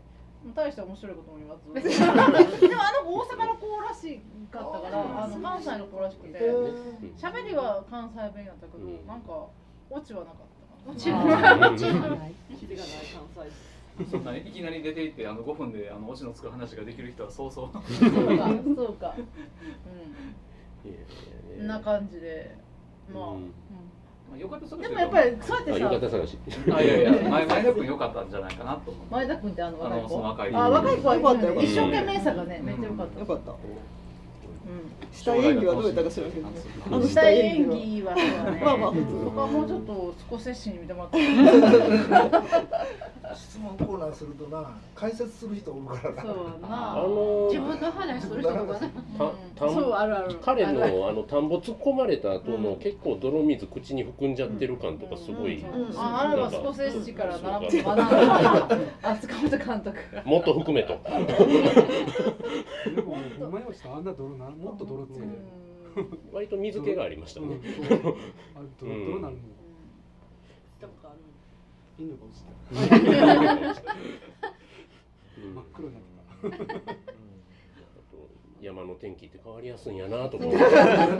[0.54, 1.74] 大して面白いことも言わず。
[1.74, 4.20] でもあの大阪の子らし
[4.52, 6.38] かったからあの関西の子らしくて
[7.18, 9.46] 喋りは関西弁やったけど、なんか
[9.90, 10.36] オチはなかっ
[10.86, 11.74] たオチがない。
[11.74, 12.34] オチがない。
[12.56, 12.92] キリがない
[13.34, 13.77] 関西
[14.10, 17.70] そんなねいきなり出て行ってあの5分であのオチのつく話ができる人はそうそう。
[17.72, 19.14] そうかそうか。
[21.58, 21.66] うん。
[21.66, 22.56] な感じで。
[23.12, 23.38] まあ、ま
[24.34, 26.38] あ、よかったでもやっぱりそうやってさよかった探し。
[26.72, 29.06] あいやいや 前前田君良かったんじゃないかなと思う。
[29.10, 31.60] 前田君ってあの若いあのその子若いあ若い子はよかったよ。
[31.60, 33.20] 一生懸命さがねめっちゃ良かった。
[33.20, 33.54] よかった。
[35.10, 36.60] 下演技はどうやったか知らんけどね。
[36.86, 38.62] あの下演技はそうだね。
[38.62, 39.24] まあまあ普通。
[39.24, 42.40] そこはもうちょっと少し接しに見てもらっ
[43.22, 46.22] た 質問コーナーするとな解説する人おるからな。
[46.22, 47.02] そうなあ。
[47.02, 48.92] の自分の話する人とかね
[49.56, 49.74] たたん。
[49.74, 50.38] そうあるある。
[50.42, 55.64] 彼のあの田んぼ突っ込まれた後の結構泥水口に含んじゃってる感とかすごい、
[55.96, 58.68] ああれはスコセッシから学んだ学ん。
[58.68, 59.98] だあ塚本監督。
[60.14, 60.98] がもっと含めと。
[62.94, 65.20] でも今吉さんあんな泥なもっと泥って
[66.32, 68.16] 割と水気がありましたね、うんそう。
[68.56, 69.58] あれ泥泥なるもん
[71.98, 72.50] 犬が落ちた
[75.36, 76.94] 真っ黒なってた
[78.60, 79.96] 山の天気って変わりやすいん。
[79.96, 80.58] やなと思って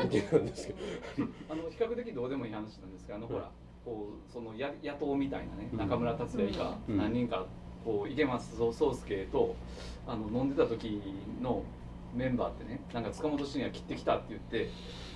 [0.05, 0.47] 見てたん。
[0.47, 0.79] ですけど
[1.51, 2.93] あの比較的どうでもいい話なん。
[2.93, 3.51] ですけどあのほら
[3.85, 6.99] こうそのや野党みたいなね中村達也以下うん。
[6.99, 7.47] 何人か
[7.85, 8.72] こう池松壮
[9.09, 9.55] 亮と
[10.07, 10.51] あの飲ん。
[10.51, 11.01] でた時
[11.41, 11.62] の
[12.14, 13.05] メンバーってねなん。
[13.05, 14.70] か塚本慎也切ってきたって言って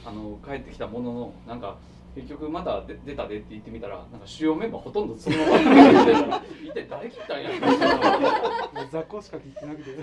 [0.07, 1.61] あの帰ってきたもののなん。
[1.61, 1.79] か
[2.15, 7.51] 結局また出出たでって言ってみたらなんか主要メンバーほとんどそのまま 一体誰切ったんや？
[8.91, 9.97] 雑魚しか切ってなくて。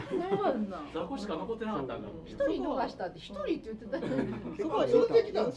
[0.93, 2.10] 雑魚しか残ってなかったんだ。
[2.26, 4.03] 一人逃したって一人って言ってたよ
[4.60, 5.53] そこはそれできたん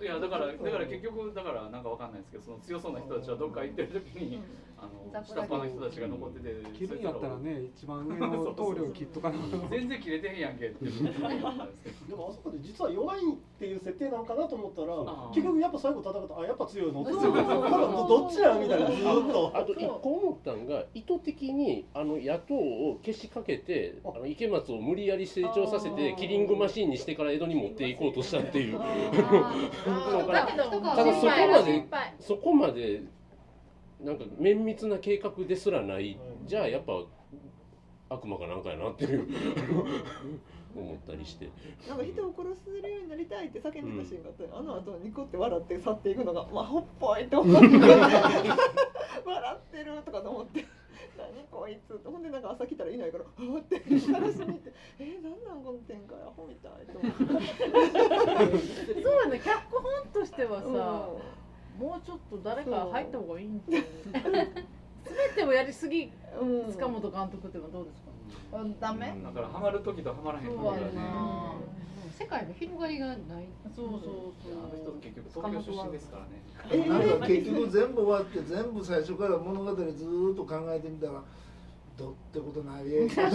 [0.00, 4.40] いやだからだから結局だからなんかわかんないですけどその強そうな人たちはどっか行ってる時に、
[4.80, 9.36] あの下っ端の人たちが残ってて切るんやったらね一番上の棟梁切っとかな
[9.70, 13.22] 全然切れてへんやんけって思ったんですけどでもあそこで実は弱いっ
[13.58, 14.94] ていう設定なんかなと思ったら
[15.34, 17.02] 結局やっぱ最後戦うとあやっぱ強いの？
[17.02, 18.86] どっちなんみたいな。
[18.86, 24.18] ずーっとあと一個思ったんが意図的にあの野党をけしかけてあ。
[24.18, 28.72] の池松を無理やり成長させてキリングマシーンにしてから江戸に持っていこうとしたっていう。
[28.74, 28.78] の
[30.26, 31.86] が だけどただそこまで
[32.20, 33.02] そこまで
[34.00, 36.92] なんか綿密な計画ですらないじゃあやっぱ
[38.10, 39.26] 悪魔かなんかやなっていう
[40.76, 41.50] 思ったりして。
[41.88, 47.68] なんか人を殺せるようになりたいって叫んでたシーンがあって、あの後ニコって笑って去っていくのがまあほっぽいって思って。
[49.24, 50.64] 笑ってるとかと思って。
[51.18, 52.08] 何こいつって。
[52.08, 54.72] ほんでなんか朝来たらいないからあーって探しに行って。
[55.00, 57.42] えー、なんなんこの展開アホみたいと思って。
[59.02, 59.40] そうやね。
[59.40, 61.10] 脚本としてはさ、
[61.78, 64.48] もうちょっと誰か入った方がいいんじゃない
[65.04, 66.10] 全てをやりすぎ、
[66.40, 68.08] うん塚本監督っていうのはどうですか？
[68.80, 70.80] ダメだからハマる時とハマらへん時がね
[72.18, 73.16] 世界の広がりがない
[73.76, 73.98] そうそう。
[74.52, 76.42] あの人結局東京出身ですからね。
[76.70, 81.22] えなんか結局全部終わって全部最初から物語ずーっと考えてみたら
[81.98, 83.30] どってことない えただ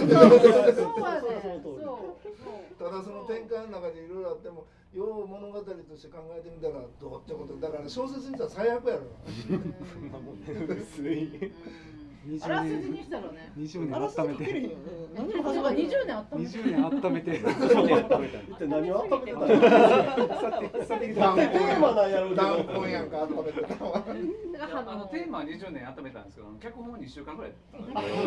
[3.04, 5.66] その展開の中でいろいろあってもよう物語と
[5.98, 7.56] して考えてみたらどうってこと。
[7.60, 9.02] だから小説にしたら最悪やろ。
[10.70, 11.52] 薄い。
[12.42, 13.52] あらすじにしたらね。
[13.58, 14.78] 20年温めて。
[15.16, 15.34] 何
[15.72, 27.52] でもそうか20年温めて20年温めて一体何を温めてたのテーマなんやろうけど断根やんか温めてたわあのテーマは20年温めたんですけど脚本は2週間ぐらい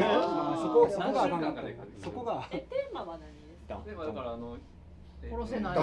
[0.08, 2.48] あそこそこが何週間かでそこが。
[2.52, 4.56] えテーマは何テーマだからあの
[5.28, 5.78] 殺せない。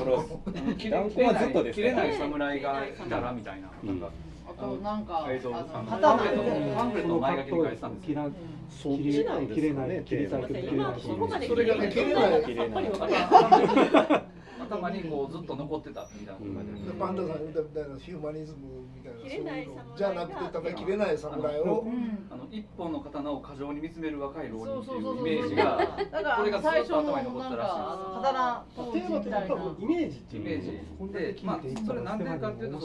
[0.78, 3.70] 切断根はずっとです切れない侍がいたらみたいな。
[3.84, 4.10] なんか
[4.48, 8.30] あとなんかえっとあのパ刀ンフレットパンフレットの前書きに書いてたんです切ら
[8.70, 12.41] そっちなんです切れよねない切りたいけど切れない今ここまでそれがね切れないさっ
[12.74, 14.33] ぱり分からない
[14.64, 21.86] 頭にこうずっと残ってたみたいなパンダさん言ったみたいなヒューマニズムみたいなじゃなくてただ切れない侍を
[22.30, 25.78] あの一本の刀を過剰に見つめる若い浪人っていうイメージが
[26.11, 30.72] だからこれがず最初のっと頭に残ったらしいなんか刀テーマってやっぱイメージってイいうメージ
[31.14, 32.80] で、まあ、それなんでかっていうと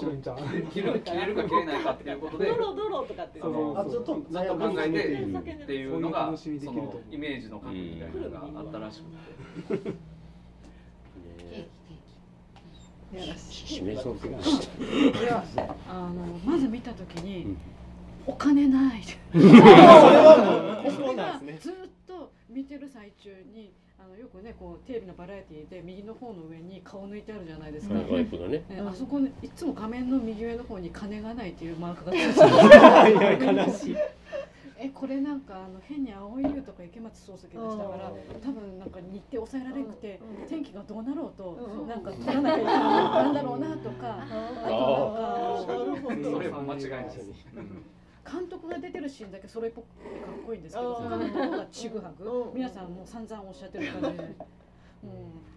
[0.70, 9.02] 切る切れるか切れないかっていうことでドロドロとかってあのあずっとずっと悩考えてっていうのがそのイメージの核みたいなのがあったらし
[9.68, 10.17] くて。
[13.12, 15.44] 締めそうけどいや
[15.88, 17.56] あのまず見た時に、
[18.26, 19.02] お金ない
[19.32, 33.96] それはもう根本なんですねずっと見てる最中にあのよくねこうテレビのバラエティーで右の方の上に顔抜いてあるじゃないですか、はいねあそこにいつも画面の右上の方に金がないっていうマークがついてる悲しい
[34.80, 47.46] えこれなんかあの変に青い優とか池松壮亮でしたから多分なんか日程抑えられなくて天気がどうなろうとなんか取らなきゃいけないなんだろうなとかあとなんかそれは間違いないです。
[48.30, 54.34] 監督が出てるシーンだけそれっぽくてかっこいいんですけど他のところがちぐはぐ皆さんもう散々おっしゃってる感じで、うん、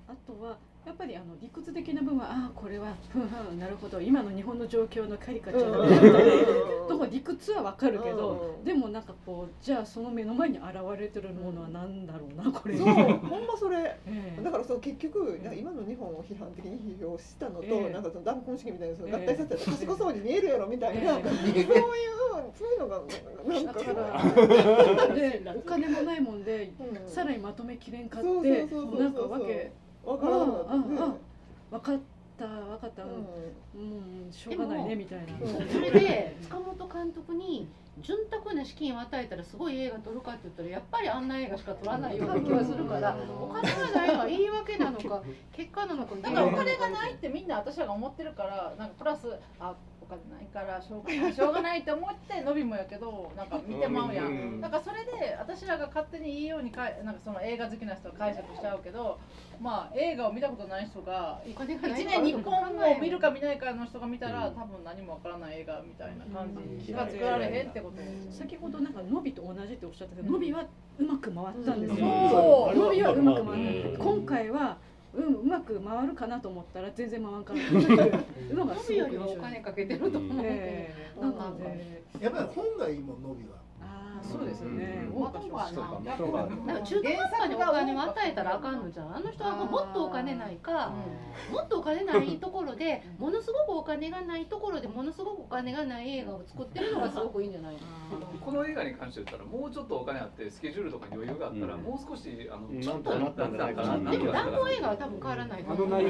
[0.07, 4.01] あとはやっぱりあの理屈的な部分はああこれはふんふんなるほど。
[4.01, 10.67] 今の日本の状況のカリカチュアとこ理屈はわかるけどでもなんかこうじゃあその目の前に現
[10.99, 12.77] れてるものは何だろうなこれ。
[12.77, 12.93] そうほ
[13.39, 14.43] んまそれ、ええ。
[14.43, 17.89] だからそう結局今の日本を批判的に批評したのと、ええ。
[17.91, 19.15] なんかその断根式みたいなそのええ。
[19.15, 21.23] 合体させたら賢そうに見えるやろみたいな、ええ。
[21.23, 21.67] そういう
[22.57, 23.01] そういうのが
[23.47, 23.93] なんかだか。
[25.07, 27.09] らでお金もないもんで、うん。
[27.09, 29.71] さらにまとめきれんかってそうそうそうそうなんかわけ
[30.03, 30.83] わからなかったね。
[31.71, 31.99] 分かっ
[32.37, 33.03] た分かった。
[33.03, 33.09] うん、
[34.25, 35.25] うん、しょうがないねみたいな。
[35.71, 37.67] それで塚本監督に
[37.99, 45.21] 潤沢な資金を与えたらすごい映画撮るかって言ったらやっぱりあんな映画しか撮らないような気がするからお金がないのは言い訳なのか
[45.51, 49.27] 結果なのかだからお金がないってみんな私らが思ってるからなんかプラス
[49.59, 54.59] あお金ないからしょうがないしょうがないって思って伸びもやけどなんか見てまうやん。
[54.59, 59.19] だからそれで私らが勝手にいいようにかいなんかその映画好きな人は解釈しちゃうけど
[59.61, 67.97] まあ映画を見たことない人が1金がない年に1本を見るか見ないかの人が見たら多分何もわからない映画みたいな感じしか作られへんってこと
[68.31, 70.65] 先ほどなんか伸びと同じっておっしゃったけど、伸びは
[70.97, 72.07] うまく回ったんですよ。
[72.29, 74.03] そう伸びはうまく回った。
[74.03, 74.77] 今回は
[75.13, 81.21] うんうまく回るかなと思ったら全然回んかなっていうの がすごくよりもお金かけてると思うええ。
[81.21, 83.60] なので、やっぱり本がいいもん伸びは
[84.23, 85.07] そうですよね。
[85.13, 89.15] まあ豪華そうかなんか中途半端にお金を与えたらあかんのじゃん。
[89.15, 90.93] あの人はもっとお金ないか、
[91.51, 97.79] もっとお金ないところでものすごくお金がないところでものすごくお金がない映画を作ってるのがすごくいいんじゃないの？
[98.45, 105.89] この映画に関して言ったらもうちょっとお金あってスケジュールとかに余裕があったら、もう少しあのちょっとなったんじゃないかなでも何の映画は多分変わらないと思う。
[105.89, 106.01] から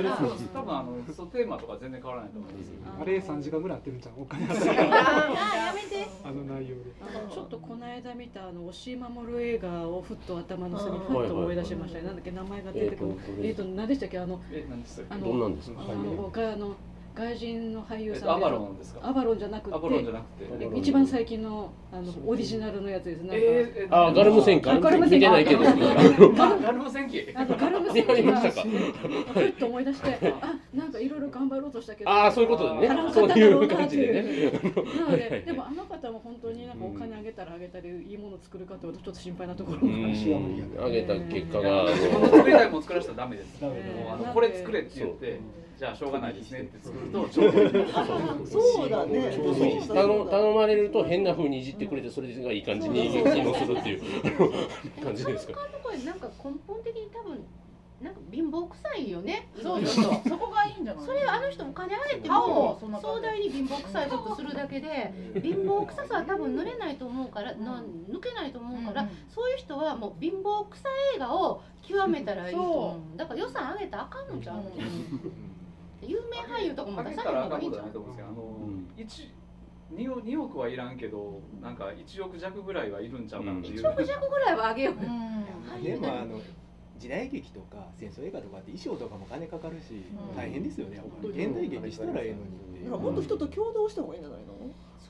[0.54, 2.72] 多分あのそうテーマとか全然変わらないと思います。
[3.02, 6.08] あれ3時間ぐらいやってるんじゃんお金あやめて。
[6.24, 6.92] あの内容で。
[7.32, 12.06] ちょっとこの間見たあの押井守映画をふっと頭の隅にふっと思い出しましたね。
[12.06, 13.16] なんだっけ名前が出てくる。
[13.42, 15.82] えっと何でしたっけあのえ何ですあのどんなんですか？
[15.82, 16.76] あのがあの
[17.14, 19.00] 外人の俳優さんえっとアバロンですか？
[19.04, 19.76] アバロンじゃなくて。
[19.76, 20.46] アバロンじゃなくて。
[20.76, 23.20] え一番最近のあのオリジナルのやつです。
[23.20, 25.62] なんか、えーあガルム戦記あガルム戦記見てないけど。
[25.64, 27.28] あガルム戦記？
[27.36, 32.88] あのガルム戦記ふっと思い出してあなんかいろいろ頑張ろうとしたけどああそういうことで。
[32.88, 34.52] ねそういう感じでね。
[34.98, 40.08] なのででもあの方も本当になんかお金あげたらあげたりいいもの作るかってことちょっと心配なところうも
[40.86, 41.82] あげた結果が。
[41.82, 43.62] あ自分のの作りたいもの作らせたらダメです。
[43.62, 43.74] もう
[44.08, 45.40] あのなんでこれ作れって言って、
[45.82, 47.72] じゃあしょうがないですねって作とちょうどいい。
[48.46, 49.36] そうだね。
[49.88, 54.02] 頼頼まれると変な風にいじってくれてそれがいい感じに機能するっていう。
[55.04, 57.44] 感じですか他のところでなんか根本的に多分
[58.00, 59.50] なんか貧乏臭いよね。
[59.60, 60.30] そうそうそう。
[60.30, 61.04] そこがいいんじゃない？
[61.04, 65.12] それあの人お金あげて青も壮大に貧乏臭いことするだけで
[65.42, 73.18] 貧乏臭さは多分塗れないと思うから、な抜けないと思うから、そういう人はもう貧乏臭い映画を極めたらいいと思う。
[73.18, 74.64] だから予算上げたらあかんのじゃん。
[76.02, 78.48] 有名俳優とかも出さたらあかんこない方がいいんじゃとなんいと思うんですけど、あの、
[78.98, 79.32] 一
[79.92, 83.82] 二億二億はいらんけど、なんか一億弱ぐらいはいるんちゃうかなっていう。
[83.82, 85.84] 1億弱ぐらいはあげよう。
[85.84, 86.40] でもあの
[86.98, 91.02] 時代劇とか戦争映画とかって衣装とかも金かかるし、大変ですよね。
[91.24, 92.86] 現代劇したらええのにっていう。
[92.86, 94.54] だからもっと人と共同した方がいいんじゃないの？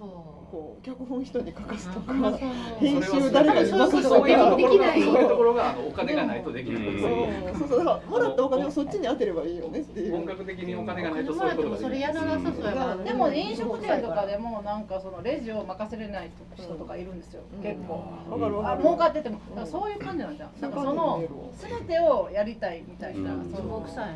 [0.01, 2.15] こう脚本人に書かすとかう。
[2.15, 2.37] ん
[2.79, 4.17] 編集誰かに任すとか。
[4.17, 7.55] そういうところがそういうところがあのお金がないとできることですよう。
[7.55, 10.11] んそうそうだからもらったお金をそっちに当てればいいよねっていう。
[10.11, 12.65] 本格的にお金がないとそういうことができるそれやらなさそう。
[12.65, 18.79] やからでも飲食店とかでもなんかそのレジを任せれない人とかいるんですよ、結構、わかるわかる。
[18.79, 20.51] あ儲かっててもだからそういう感じなんじゃん。
[20.59, 21.23] なんかその
[21.53, 24.07] 全てをやりたいみたいな、その臭い、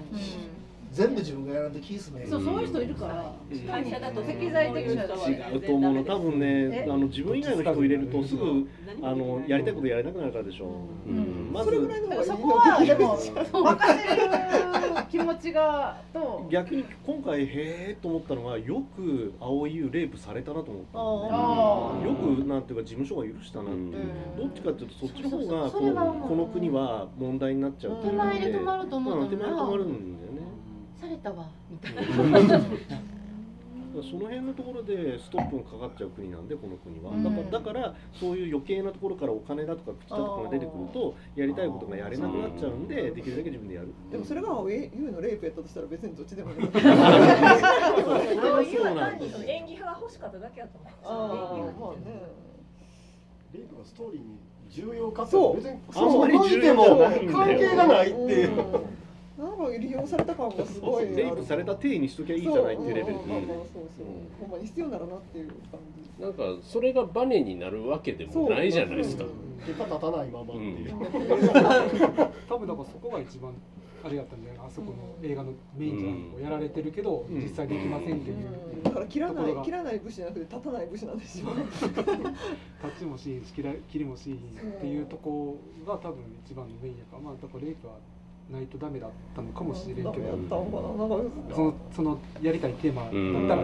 [0.95, 2.29] 全部自分がやらんと気済めへん。
[2.29, 3.33] そうそういう人いるから、
[3.69, 6.03] 会社だと適材適所だと違うと思うの。
[6.03, 8.67] 多分ねあの自分以外の人を入れるとすぐ
[9.01, 10.65] あのやりたいことやれなくなるからでしょ
[11.07, 11.49] う、うん。
[11.51, 11.71] まず
[12.25, 14.31] そこはでも任せれる
[15.11, 16.47] 気持ちがと。
[16.49, 20.97] 逆に今回へえと思ったのがよく蒼井優レイプされたなと思った。
[21.99, 23.97] ねよくなんていうか事務所が許したなって、
[24.41, 26.15] どっちかっていうとそっちの方がこそれはもう。
[26.15, 30.34] のこの国は問題になっちゃうっていう手前で止まると思うん手前で止まるんだよね
[31.05, 32.59] されたわみたいな。
[33.95, 37.23] その辺のところでストップがかかっちゃう国なんでこの国は、うん。
[37.23, 43.93] だからだからそういう余計なところからお金だとか口だとかが出てくるとやりたいことがやれなくなっちゃうんでできるだけ自分でやる。
[44.11, 46.57] でもそれが青井優のレイプやったとしたら別にどっちでもいい。
[46.67, 46.69] 演
[49.65, 50.93] 技派が欲しかっただけやと思う。
[51.05, 51.97] ああ演技まあね。
[53.53, 54.37] レイプがストーリーに
[54.69, 55.55] 重要かってそう。
[55.55, 56.83] 別にそうあんまり重要も
[57.31, 58.51] 関係がないっていう。
[59.37, 63.83] なんか利用された感がすごいレイプされた体にしときゃいいじゃないっていうレベルそう,、うんまあまあそう。
[63.97, 64.05] そう
[64.39, 65.79] ほんまに必要ならなっていう感
[66.17, 66.21] じ。
[66.21, 69.25] なんかそれがバネになるわけでもないじゃないですか。
[69.65, 70.93] 結果立たないままっていう。
[72.47, 73.53] 多分だからそこが一番
[74.05, 79.61] あれやったんじゃないあそこの映画のメインじゃんこうやられてるけど実際できませんっていうだから切らなところが。
[79.61, 81.47] い切らない武士じゃなくて立たない武士なんですよ。
[81.83, 84.37] タッチもしいし切ら切りもしいっ
[84.79, 85.57] ていうとこ
[85.87, 87.95] が多分一番のメインやからまあだからレイプは
[88.51, 90.11] ないとダメだったのかもしれんけど。
[90.11, 91.29] ダメだったのかななん。
[91.49, 93.17] かそのそのやりたいテーマだった
[93.55, 93.63] ら。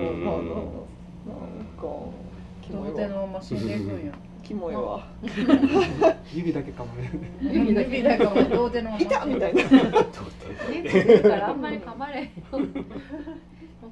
[2.62, 4.14] キモい童貞のまま死んでいくんや。
[4.44, 5.08] キモいわ。
[6.34, 7.12] 指だけかもね
[7.42, 9.64] 指だけだかも童貞のままいたみたいな。
[9.64, 9.70] だ
[11.30, 12.32] からあんまり噛まれ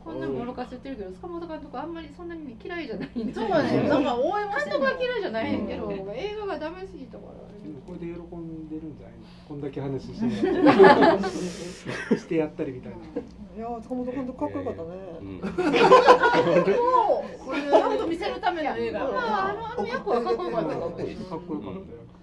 [0.04, 3.34] こんなもろかせてるけど塚本監督あんまりそんなに嫌いじゃないんで。
[3.34, 3.88] そうだね。
[3.88, 7.34] なんか応援もして監督は嫌いじゃないんやけど、映画がダメすぎたから。
[7.62, 8.49] でもこれで喜ん
[8.80, 10.14] でるんじゃないのこんだけ話し
[12.10, 12.98] て してやったりみたいな。
[12.98, 14.90] いやー塚本監督かっこよかったね、
[17.46, 19.00] これちゃんと見せるための映画。
[19.00, 22.19] まああのあの役はかっこよかったかっこよかった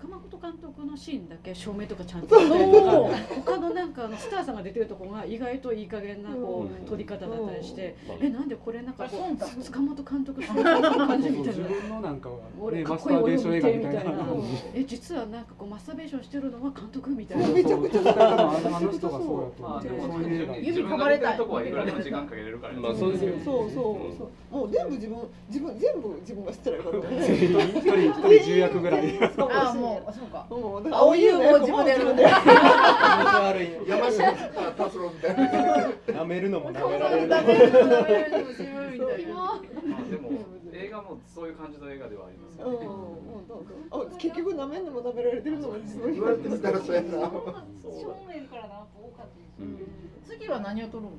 [0.00, 9.18] 塚本監督のシーンだけ照明とかちゃんとしてるとか他のなんかあのスターさんが出てるところが意外といい加減なこう撮り方だったりしてえなんでこれなんかこ
[9.58, 11.68] う塚本監督そんな感じみたい自な。
[11.68, 14.24] 分のなんかはね俺かっマスターベーこいい俺もション映画みたいなみたいな。
[14.74, 17.48] え実はなんかこうマスターベーションしてるのは監督みたいな。
[17.48, 18.26] めちゃくちゃそうあ
[18.70, 22.72] のあの人がそうやと思うまあでもそういう映画自分が出てるとこはいくらでも時間かけれるから。
[22.74, 23.80] ねまあそうですよそうそ
[24.14, 24.56] うそう。
[24.56, 29.18] もう全部自分自分全部自分が知ってらよかったね一人一人重役ぐらい。
[29.20, 30.46] あもうそうか。
[30.50, 32.24] もうだから青い優も自分でやるんで。
[32.24, 34.32] 気持ち悪い山下
[34.72, 35.42] 達郎みたいな。
[36.22, 37.36] 舐めるのも舐められるいな。
[37.36, 37.42] ま
[39.98, 40.30] あでも
[40.72, 42.58] 映画もそういう感じの映画ではあります
[44.18, 44.84] 結局舐めん。
[44.84, 47.08] のも食べられてるのも自分言われてみたらそうやな。
[47.10, 47.18] 正
[48.28, 49.34] 面からな多かった
[49.64, 49.70] で
[50.24, 51.16] す次は何を撮るのか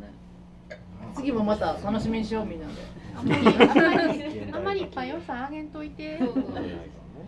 [0.00, 0.12] なね
[1.14, 2.60] 次もまた楽しみにしようみん。
[2.60, 2.72] なで
[4.52, 4.64] あん。
[4.64, 5.68] まりいっぱい予算あげん。
[5.68, 6.17] といて。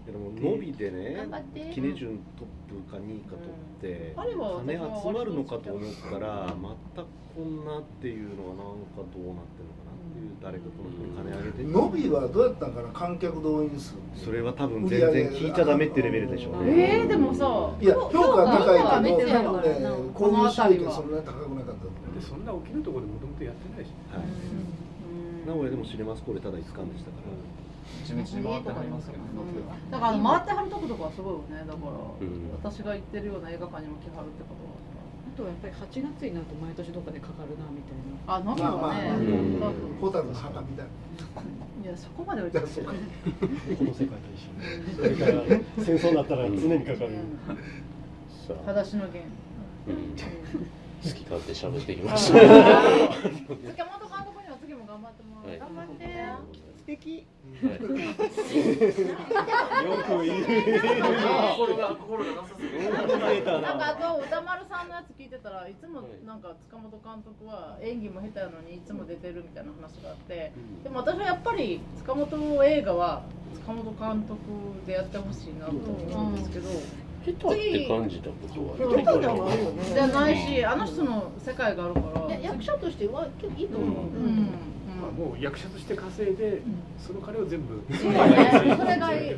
[0.06, 1.28] でも伸びでね
[1.74, 6.54] キネ順トップか2位か取ってあれは金集まるのかと思ったら
[6.94, 11.62] 全くこんなっていうのはなんかどうなってるのかなっていう誰かこの人に金あげて。
[11.62, 16.98] ノビはどうやったんかな観客動員数それは多分全然聞いちゃダメってレベルでしょうね。
[16.98, 17.46] えー、でもさ
[17.80, 23.92] いや評価は高いけど、ね、この購入収辺りはそんなに高くなかったでそんな大きなところでもともとやってないし。
[24.10, 24.24] はい。
[25.46, 27.49] 名古屋でもシネマスコーレただ5日間でしたから
[28.04, 29.30] 地道に回ってはりますけどね。
[29.90, 31.64] だから回ってはるとことかはすごいよね。
[31.66, 34.76] だから、ん私が行ってるような映画館にも来はるってことは
[35.30, 38.10] あとはやっぱり8月になると毎年どっかでかかるなみたいな。
[38.26, 39.10] あナビはね、
[39.58, 40.86] まあホタルの墓みたい
[41.82, 45.32] いやそこまで置いてないこの世界と一緒それから
[45.82, 46.16] 戦争に。
[46.16, 47.10] なったら常にかかる
[48.66, 49.22] 裸足の弦
[49.88, 50.14] うん。
[51.02, 52.38] 好き勝手喋ってきました。
[52.44, 55.58] 塚本監督には次も頑張ってもらう、はい。
[55.58, 56.04] 頑張って
[56.90, 57.24] 素敵よ
[57.86, 57.94] く
[60.24, 60.44] 言う。
[61.56, 73.22] 心が心がなさすぎるなんかあと歌丸さんのやつ聞いてたらいつもなんか塚本監督は演技も下手なのにいつも出てるみたいな話があってでも私はやっぱり塚本映画は
[73.54, 74.40] 塚本監督
[74.86, 76.68] でやってほしいなと思うんですけど、
[77.24, 79.84] 下手って感じたことは下手じゃないよね。
[79.94, 82.20] じゃないしあの人の世界があるから。
[82.40, 84.48] 役者としては結構いいと思う、うん
[85.00, 86.60] まあもう役者として稼いで、
[86.98, 87.82] その金を全部。
[87.96, 89.34] そうだねそれがいい。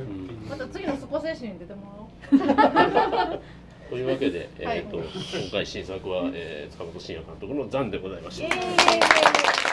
[0.48, 3.40] また次のスポ精神に出てもらおう。
[3.90, 9.71] というわけで、はいえー、と今回新作は、えー、塚本慎也監督の「残」でございました。